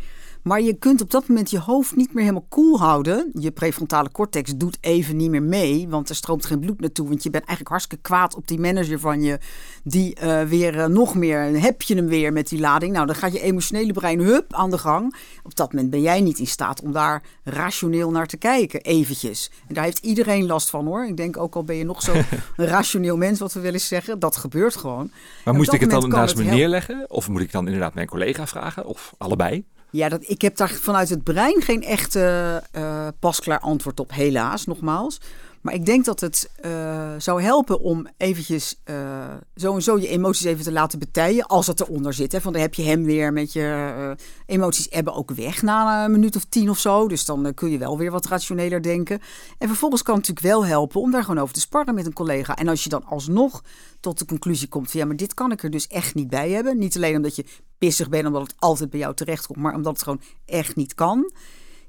Maar 0.49 0.61
je 0.61 0.73
kunt 0.73 1.01
op 1.01 1.11
dat 1.11 1.27
moment 1.27 1.49
je 1.49 1.59
hoofd 1.59 1.95
niet 1.95 2.13
meer 2.13 2.23
helemaal 2.23 2.45
koel 2.49 2.63
cool 2.63 2.79
houden. 2.79 3.31
Je 3.33 3.51
prefrontale 3.51 4.11
cortex 4.11 4.51
doet 4.55 4.77
even 4.81 5.15
niet 5.15 5.29
meer 5.29 5.43
mee, 5.43 5.87
want 5.89 6.09
er 6.09 6.15
stroomt 6.15 6.45
geen 6.45 6.59
bloed 6.59 6.79
naartoe. 6.79 7.07
Want 7.07 7.23
je 7.23 7.29
bent 7.29 7.45
eigenlijk 7.45 7.69
hartstikke 7.69 8.03
kwaad 8.03 8.35
op 8.35 8.47
die 8.47 8.59
manager 8.59 8.99
van 8.99 9.21
je, 9.21 9.39
die 9.83 10.17
uh, 10.23 10.41
weer 10.41 10.75
uh, 10.75 10.85
nog 10.85 11.15
meer, 11.15 11.61
heb 11.61 11.81
je 11.81 11.95
hem 11.95 12.07
weer 12.07 12.33
met 12.33 12.49
die 12.49 12.59
lading. 12.59 12.93
Nou, 12.93 13.05
dan 13.05 13.15
gaat 13.15 13.33
je 13.33 13.41
emotionele 13.41 13.93
brein 13.93 14.19
hup 14.19 14.53
aan 14.53 14.69
de 14.69 14.77
gang. 14.77 15.15
Op 15.43 15.55
dat 15.55 15.73
moment 15.73 15.91
ben 15.91 16.01
jij 16.01 16.21
niet 16.21 16.39
in 16.39 16.47
staat 16.47 16.81
om 16.81 16.91
daar 16.91 17.23
rationeel 17.43 18.11
naar 18.11 18.27
te 18.27 18.37
kijken, 18.37 18.81
eventjes. 18.81 19.51
En 19.67 19.73
daar 19.73 19.83
heeft 19.83 20.05
iedereen 20.05 20.45
last 20.45 20.69
van 20.69 20.85
hoor. 20.85 21.05
Ik 21.05 21.17
denk 21.17 21.37
ook 21.37 21.55
al 21.55 21.63
ben 21.63 21.75
je 21.75 21.85
nog 21.85 22.01
zo'n 22.01 22.23
rationeel 22.55 23.17
mens, 23.17 23.39
wat 23.39 23.53
we 23.53 23.59
willen 23.59 23.81
zeggen, 23.81 24.19
dat 24.19 24.35
gebeurt 24.35 24.75
gewoon. 24.75 25.11
Maar 25.45 25.53
moest 25.53 25.73
ik 25.73 25.79
het 25.79 25.89
dan 25.89 26.09
naast 26.09 26.35
me 26.35 26.43
neerleggen? 26.43 27.05
Of 27.09 27.29
moet 27.29 27.41
ik 27.41 27.51
dan 27.51 27.65
inderdaad 27.65 27.93
mijn 27.93 28.07
collega 28.07 28.47
vragen? 28.47 28.85
Of 28.85 29.13
allebei? 29.17 29.65
Ja, 29.91 30.09
dat, 30.09 30.29
ik 30.29 30.41
heb 30.41 30.57
daar 30.57 30.69
vanuit 30.69 31.09
het 31.09 31.23
brein 31.23 31.61
geen 31.61 31.83
echte 31.83 32.63
uh, 32.75 33.07
pasklaar 33.19 33.59
antwoord 33.59 33.99
op, 33.99 34.11
helaas, 34.11 34.65
nogmaals. 34.65 35.19
Maar 35.61 35.73
ik 35.73 35.85
denk 35.85 36.05
dat 36.05 36.19
het 36.19 36.49
uh, 36.65 37.13
zou 37.17 37.41
helpen 37.41 37.79
om 37.79 38.07
eventjes 38.17 38.81
uh, 38.85 39.33
zo 39.55 39.75
en 39.75 39.81
zo 39.81 39.97
je 39.99 40.07
emoties 40.07 40.45
even 40.45 40.63
te 40.63 40.71
laten 40.71 40.99
betijen. 40.99 41.45
Als 41.45 41.67
het 41.67 41.81
eronder 41.81 42.13
zit. 42.13 42.31
Hè. 42.31 42.41
Van 42.41 42.53
dan 42.53 42.61
heb 42.61 42.73
je 42.73 42.83
hem 42.83 43.03
weer 43.03 43.33
met 43.33 43.53
je 43.53 43.93
uh, 43.97 44.11
emoties 44.45 44.87
hebben 44.89 45.13
ook 45.13 45.31
weg 45.31 45.61
na 45.61 46.05
een 46.05 46.11
minuut 46.11 46.35
of 46.35 46.45
tien 46.49 46.69
of 46.69 46.79
zo. 46.79 47.07
Dus 47.07 47.25
dan 47.25 47.53
kun 47.53 47.71
je 47.71 47.77
wel 47.77 47.97
weer 47.97 48.11
wat 48.11 48.25
rationeler 48.25 48.81
denken. 48.81 49.19
En 49.57 49.67
vervolgens 49.67 50.03
kan 50.03 50.15
het 50.15 50.27
natuurlijk 50.27 50.55
wel 50.55 50.65
helpen 50.65 51.01
om 51.01 51.11
daar 51.11 51.23
gewoon 51.23 51.41
over 51.41 51.53
te 51.53 51.59
sparren 51.59 51.95
met 51.95 52.05
een 52.05 52.13
collega. 52.13 52.55
En 52.55 52.67
als 52.67 52.83
je 52.83 52.89
dan 52.89 53.05
alsnog 53.05 53.63
tot 53.99 54.19
de 54.19 54.25
conclusie 54.25 54.67
komt 54.67 54.91
van 54.91 54.99
ja, 54.99 55.05
maar 55.05 55.15
dit 55.15 55.33
kan 55.33 55.51
ik 55.51 55.63
er 55.63 55.69
dus 55.69 55.87
echt 55.87 56.15
niet 56.15 56.29
bij 56.29 56.49
hebben. 56.49 56.77
Niet 56.77 56.95
alleen 56.95 57.15
omdat 57.15 57.35
je 57.35 57.45
pissig 57.77 58.09
bent 58.09 58.25
omdat 58.25 58.41
het 58.41 58.55
altijd 58.59 58.89
bij 58.89 58.99
jou 58.99 59.13
terecht 59.13 59.45
komt, 59.45 59.59
maar 59.59 59.75
omdat 59.75 59.93
het 59.93 60.03
gewoon 60.03 60.21
echt 60.45 60.75
niet 60.75 60.93
kan. 60.93 61.31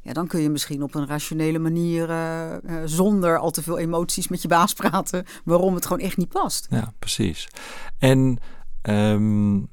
Ja, 0.02 0.12
dan 0.12 0.26
kun 0.26 0.40
je 0.40 0.50
misschien 0.50 0.82
op 0.82 0.94
een 0.94 1.06
rationele 1.06 1.58
manier, 1.58 2.10
uh, 2.10 2.52
uh, 2.64 2.82
zonder 2.84 3.38
al 3.38 3.50
te 3.50 3.62
veel 3.62 3.78
emoties 3.78 4.28
met 4.28 4.42
je 4.42 4.48
baas 4.48 4.72
praten, 4.72 5.24
waarom 5.44 5.74
het 5.74 5.86
gewoon 5.86 6.02
echt 6.02 6.16
niet 6.16 6.28
past. 6.28 6.66
Ja, 6.70 6.92
precies. 6.98 7.48
En 7.98 8.38
um, 8.82 9.68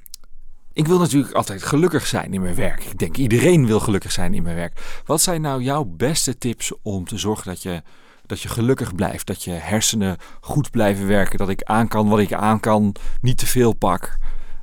ik 0.72 0.86
wil 0.86 0.98
natuurlijk 0.98 1.34
altijd 1.34 1.62
gelukkig 1.62 2.06
zijn 2.06 2.34
in 2.34 2.40
mijn 2.40 2.54
werk. 2.54 2.84
Ik 2.84 2.98
denk 2.98 3.16
iedereen 3.16 3.66
wil 3.66 3.80
gelukkig 3.80 4.12
zijn 4.12 4.34
in 4.34 4.42
mijn 4.42 4.56
werk. 4.56 5.02
Wat 5.04 5.20
zijn 5.20 5.40
nou 5.40 5.62
jouw 5.62 5.84
beste 5.84 6.38
tips 6.38 6.72
om 6.82 7.04
te 7.04 7.18
zorgen 7.18 7.46
dat 7.46 7.62
je, 7.62 7.82
dat 8.26 8.40
je 8.40 8.48
gelukkig 8.48 8.94
blijft? 8.94 9.26
Dat 9.26 9.44
je 9.44 9.50
hersenen 9.50 10.16
goed 10.40 10.70
blijven 10.70 11.06
werken? 11.06 11.38
Dat 11.38 11.48
ik 11.48 11.62
aan 11.62 11.88
kan 11.88 12.08
wat 12.08 12.18
ik 12.18 12.32
aan 12.32 12.60
kan, 12.60 12.94
niet 13.20 13.38
te 13.38 13.46
veel 13.46 13.72
pak? 13.72 14.18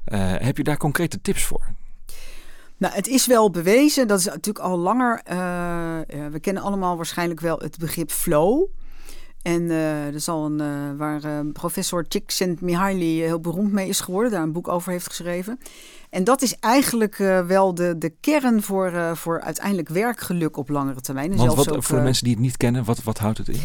Uh, 0.08 0.20
heb 0.38 0.58
je 0.58 0.64
daar 0.64 0.78
concrete 0.78 1.22
tips 1.22 1.44
voor? 1.44 1.76
Nou, 2.77 2.94
het 2.94 3.08
is 3.08 3.25
wel 3.27 3.50
bewezen, 3.50 4.08
dat 4.08 4.20
is 4.20 4.25
natuurlijk 4.25 4.65
al 4.65 4.77
langer. 4.77 5.22
Uh, 5.32 5.36
we 6.32 6.39
kennen 6.41 6.63
allemaal 6.63 6.96
waarschijnlijk 6.96 7.39
wel 7.39 7.60
het 7.60 7.77
begrip 7.77 8.12
flow. 8.12 8.65
En 9.41 9.62
uh, 9.62 10.05
er 10.05 10.13
is 10.13 10.27
al 10.27 10.46
een, 10.46 10.62
uh, 10.62 10.98
waar 10.98 11.46
professor 11.46 12.05
Csikszentmihalyi 12.08 13.22
heel 13.22 13.39
beroemd 13.39 13.72
mee 13.72 13.88
is 13.88 14.00
geworden, 14.00 14.32
daar 14.32 14.41
een 14.41 14.51
boek 14.51 14.67
over 14.67 14.91
heeft 14.91 15.08
geschreven. 15.08 15.60
En 16.10 16.24
dat 16.24 16.41
is 16.41 16.55
eigenlijk 16.60 17.17
wel 17.48 17.74
de, 17.74 17.98
de 17.98 18.13
kern 18.20 18.63
voor, 18.63 19.17
voor 19.17 19.41
uiteindelijk 19.41 19.89
werkgeluk 19.89 20.58
op 20.58 20.70
langere 20.70 21.01
termijn. 21.01 21.32
En 21.32 21.38
Want 21.38 21.51
zelfs 21.51 21.67
wat, 21.67 21.75
ook, 21.75 21.84
voor 21.84 21.98
de 21.98 22.03
mensen 22.03 22.24
die 22.24 22.34
het 22.34 22.44
niet 22.44 22.58
kennen, 22.58 22.84
wat, 22.84 23.03
wat 23.03 23.17
houdt 23.17 23.38
het 23.38 23.48
in? 23.48 23.62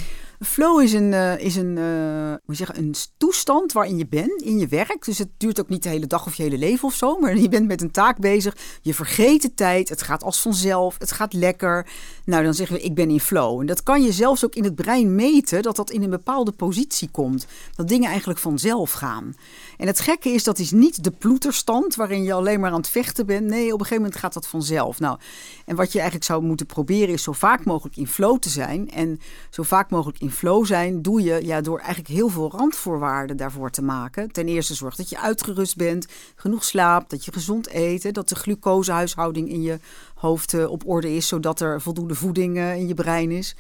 Flow 0.47 0.81
is 0.81 0.93
een, 0.93 1.13
uh, 1.13 1.39
is 1.39 1.57
een, 1.57 1.77
uh, 1.77 2.35
hoe 2.45 2.55
zeggen, 2.55 2.79
een 2.79 2.95
toestand 3.17 3.73
waarin 3.73 3.99
je 3.99 4.07
bent 4.07 4.43
in 4.43 4.59
je 4.59 4.67
werk. 4.69 5.05
Dus 5.05 5.19
het 5.19 5.29
duurt 5.37 5.61
ook 5.61 5.69
niet 5.69 5.83
de 5.83 5.89
hele 5.89 6.07
dag 6.07 6.27
of 6.27 6.35
je 6.35 6.43
hele 6.43 6.59
leven 6.59 6.89
of 6.89 6.95
zo. 6.95 7.19
Maar 7.19 7.37
je 7.41 7.49
bent 7.49 7.67
met 7.67 7.83
een 7.83 7.91
taak 7.91 8.19
bezig. 8.19 8.57
Je 8.83 8.95
vergeet 8.95 9.43
de 9.43 9.55
tijd. 9.55 9.89
Het 9.89 10.03
gaat 10.03 10.23
als 10.23 10.41
vanzelf. 10.41 10.97
Het 10.99 11.13
gaat 11.13 11.33
lekker. 11.33 11.87
Nou, 12.25 12.45
dan 12.45 12.55
zeggen 12.55 12.77
we 12.77 12.83
ik 12.83 12.95
ben 12.95 13.11
in 13.11 13.21
flow. 13.21 13.61
En 13.61 13.67
dat 13.67 13.83
kan 13.83 14.03
je 14.03 14.13
zelfs 14.13 14.45
ook 14.45 14.55
in 14.55 14.65
het 14.65 14.75
brein 14.75 15.15
meten. 15.15 15.63
Dat 15.63 15.77
dat 15.77 15.91
in 15.91 16.03
een 16.03 16.11
bepaalde 16.11 16.53
positie 16.53 17.11
komt. 17.11 17.47
Dat 17.75 17.89
dingen 17.89 18.09
eigenlijk 18.09 18.39
vanzelf 18.39 18.91
gaan. 18.93 19.35
En 19.77 19.87
het 19.87 20.01
gekke 20.01 20.29
is 20.29 20.45
dat 20.45 20.59
is 20.59 20.71
niet 20.71 21.05
de 21.05 21.11
ploeterstand 21.11 21.95
waarin 21.95 22.23
je 22.23 22.33
alleen 22.33 22.61
maar 22.61 22.71
aan 22.71 22.77
het 22.77 22.89
vechten 22.89 23.27
bent. 23.27 23.47
Nee, 23.47 23.65
op 23.65 23.73
een 23.73 23.79
gegeven 23.79 24.03
moment 24.03 24.17
gaat 24.17 24.35
dat 24.35 24.47
vanzelf. 24.47 25.01
Nou, 25.01 25.19
en 25.65 25.77
wat 25.77 25.93
je 25.93 25.99
eigenlijk 25.99 26.29
zou 26.29 26.43
moeten 26.43 26.67
proberen 26.67 27.15
is 27.15 27.23
zo 27.23 27.33
vaak 27.33 27.65
mogelijk 27.65 27.97
in 27.97 28.07
flow 28.07 28.39
te 28.39 28.49
zijn. 28.49 28.91
En 28.91 29.21
zo 29.51 29.63
vaak 29.63 29.91
mogelijk 29.91 30.21
in 30.21 30.29
flow 30.31 30.67
zijn 30.67 31.03
doe 31.03 31.23
je 31.23 31.47
ja, 31.47 31.61
door 31.61 31.79
eigenlijk 31.79 32.09
heel 32.09 32.29
veel 32.29 32.51
randvoorwaarden 32.51 33.37
daarvoor 33.37 33.71
te 33.71 33.83
maken. 33.83 34.33
Ten 34.33 34.49
eerste 34.49 34.75
zorg 34.75 34.97
dat 34.97 35.09
je 35.09 35.21
uitgerust 35.21 35.77
bent, 35.77 36.07
genoeg 36.35 36.65
slaapt, 36.65 37.11
dat 37.11 37.25
je 37.25 37.33
gezond 37.33 37.75
eet, 37.75 38.15
dat 38.15 38.29
de 38.29 38.35
glucosehuishouding 38.35 39.49
in 39.49 39.63
je 39.63 39.79
hoofd 40.15 40.53
uh, 40.53 40.71
op 40.71 40.83
orde 40.87 41.15
is, 41.15 41.29
zodat 41.29 41.61
er 41.61 41.81
voldoende 41.81 42.15
voeding 42.15 42.57
uh, 42.57 42.77
in 42.77 42.89
je 42.89 42.95
brein 42.95 43.31
is. 43.31 43.57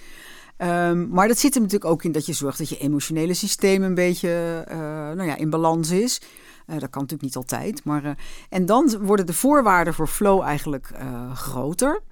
Um, 0.58 1.08
maar 1.08 1.28
dat 1.28 1.38
zit 1.38 1.54
er 1.54 1.60
natuurlijk 1.60 1.90
ook 1.90 2.04
in 2.04 2.12
dat 2.12 2.26
je 2.26 2.32
zorgt 2.32 2.58
dat 2.58 2.68
je 2.68 2.78
emotionele 2.78 3.34
systeem 3.34 3.82
een 3.82 3.94
beetje 3.94 4.64
uh, 4.68 4.76
nou 5.16 5.24
ja, 5.24 5.36
in 5.36 5.50
balans 5.50 5.90
is. 5.90 6.20
Dat 6.66 6.90
kan 6.90 7.02
natuurlijk 7.02 7.22
niet 7.22 7.36
altijd. 7.36 7.84
Maar, 7.84 8.16
en 8.48 8.66
dan 8.66 8.98
worden 9.00 9.26
de 9.26 9.32
voorwaarden 9.32 9.94
voor 9.94 10.06
flow 10.06 10.42
eigenlijk 10.42 10.90
groter. 11.34 12.02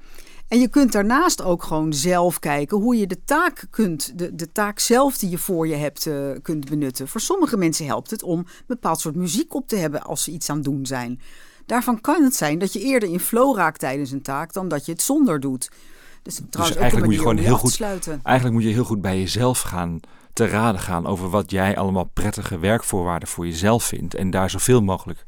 En 0.49 0.61
je 0.61 0.69
kunt 0.69 0.93
daarnaast 0.93 1.43
ook 1.43 1.63
gewoon 1.63 1.93
zelf 1.93 2.39
kijken 2.39 2.79
hoe 2.79 2.97
je 2.97 3.07
de 3.07 3.25
taak 3.25 3.67
kunt, 3.71 4.19
de, 4.19 4.35
de 4.35 4.53
taak 4.53 4.79
zelf 4.79 5.19
die 5.19 5.31
je 5.31 5.39
voor 5.39 5.67
je 5.67 5.75
hebt, 5.75 6.07
uh, 6.07 6.31
kunt 6.43 6.69
benutten. 6.69 7.09
Voor 7.09 7.21
sommige 7.21 7.57
mensen 7.57 7.87
helpt 7.87 8.11
het 8.11 8.23
om 8.23 8.39
een 8.39 8.47
bepaald 8.67 9.01
soort 9.01 9.15
muziek 9.15 9.55
op 9.55 9.69
te 9.69 9.77
hebben 9.77 10.03
als 10.03 10.25
ze 10.25 10.31
iets 10.31 10.51
aan 10.51 10.57
het 10.57 10.65
doen 10.65 10.87
zijn. 10.87 11.21
Daarvan 11.67 12.01
kan 12.01 12.23
het 12.23 12.35
zijn 12.37 12.59
dat 12.59 12.73
je 12.73 12.81
eerder 12.81 13.09
in 13.09 13.21
flow 13.21 13.57
raakt 13.57 13.79
tijdens 13.79 14.11
een 14.11 14.23
taak 14.23 14.53
dan 14.53 14.69
dat 14.69 14.87
je 14.87 14.93
het 14.93 15.03
zonder 15.03 15.41
doet. 15.41 15.71
Dus, 16.23 16.41
dus 16.51 16.75
eigenlijk 16.75 17.05
moet 17.05 17.15
je 17.15 17.21
gewoon 17.21 17.37
heel 17.37 17.59
goed. 17.59 17.81
Eigenlijk 18.23 18.53
moet 18.53 18.63
je 18.63 18.73
heel 18.73 18.85
goed 18.85 19.01
bij 19.01 19.19
jezelf 19.19 19.61
gaan 19.61 20.01
te 20.33 20.47
raden 20.47 20.81
gaan 20.81 21.07
over 21.07 21.31
wat 21.31 21.51
jij 21.51 21.77
allemaal 21.77 22.11
prettige 22.13 22.59
werkvoorwaarden 22.59 23.29
voor 23.29 23.47
jezelf 23.47 23.85
vindt 23.85 24.15
en 24.15 24.31
daar 24.31 24.51
zoveel 24.51 24.83
mogelijk 24.83 25.27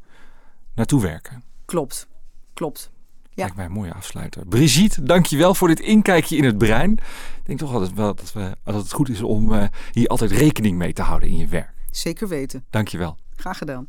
naartoe 0.75 1.01
werken. 1.01 1.43
Klopt, 1.65 2.07
klopt. 2.53 2.91
Ja. 3.33 3.43
Lijkt 3.43 3.55
mij 3.55 3.65
een 3.65 3.71
mooie 3.71 3.93
afsluiter. 3.93 4.45
Brigitte, 4.45 5.03
dankjewel 5.03 5.55
voor 5.55 5.67
dit 5.67 5.79
inkijkje 5.79 6.37
in 6.37 6.43
het 6.43 6.57
brein. 6.57 6.91
Ik 6.91 7.45
denk 7.45 7.59
toch 7.59 7.73
altijd 7.73 7.93
wel 7.93 8.15
dat, 8.15 8.33
we, 8.33 8.51
dat 8.63 8.75
het 8.75 8.91
goed 8.91 9.09
is 9.09 9.21
om 9.21 9.51
uh, 9.51 9.63
hier 9.91 10.07
altijd 10.07 10.31
rekening 10.31 10.77
mee 10.77 10.93
te 10.93 11.01
houden 11.01 11.29
in 11.29 11.37
je 11.37 11.47
werk. 11.47 11.73
Zeker 11.91 12.27
weten. 12.27 12.65
Dankjewel. 12.69 13.17
Graag 13.35 13.57
gedaan. 13.57 13.87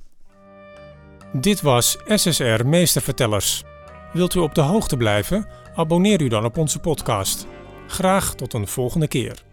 Dit 1.33 1.61
was 1.61 1.99
SSR 2.07 2.65
Meestervertellers. 2.65 3.65
Wilt 4.13 4.35
u 4.35 4.39
op 4.39 4.55
de 4.55 4.61
hoogte 4.61 4.97
blijven? 4.97 5.47
Abonneer 5.75 6.21
u 6.21 6.29
dan 6.29 6.45
op 6.45 6.57
onze 6.57 6.79
podcast. 6.79 7.47
Graag 7.87 8.35
tot 8.35 8.55
een 8.55 8.67
volgende 8.67 9.09
keer. 9.09 9.52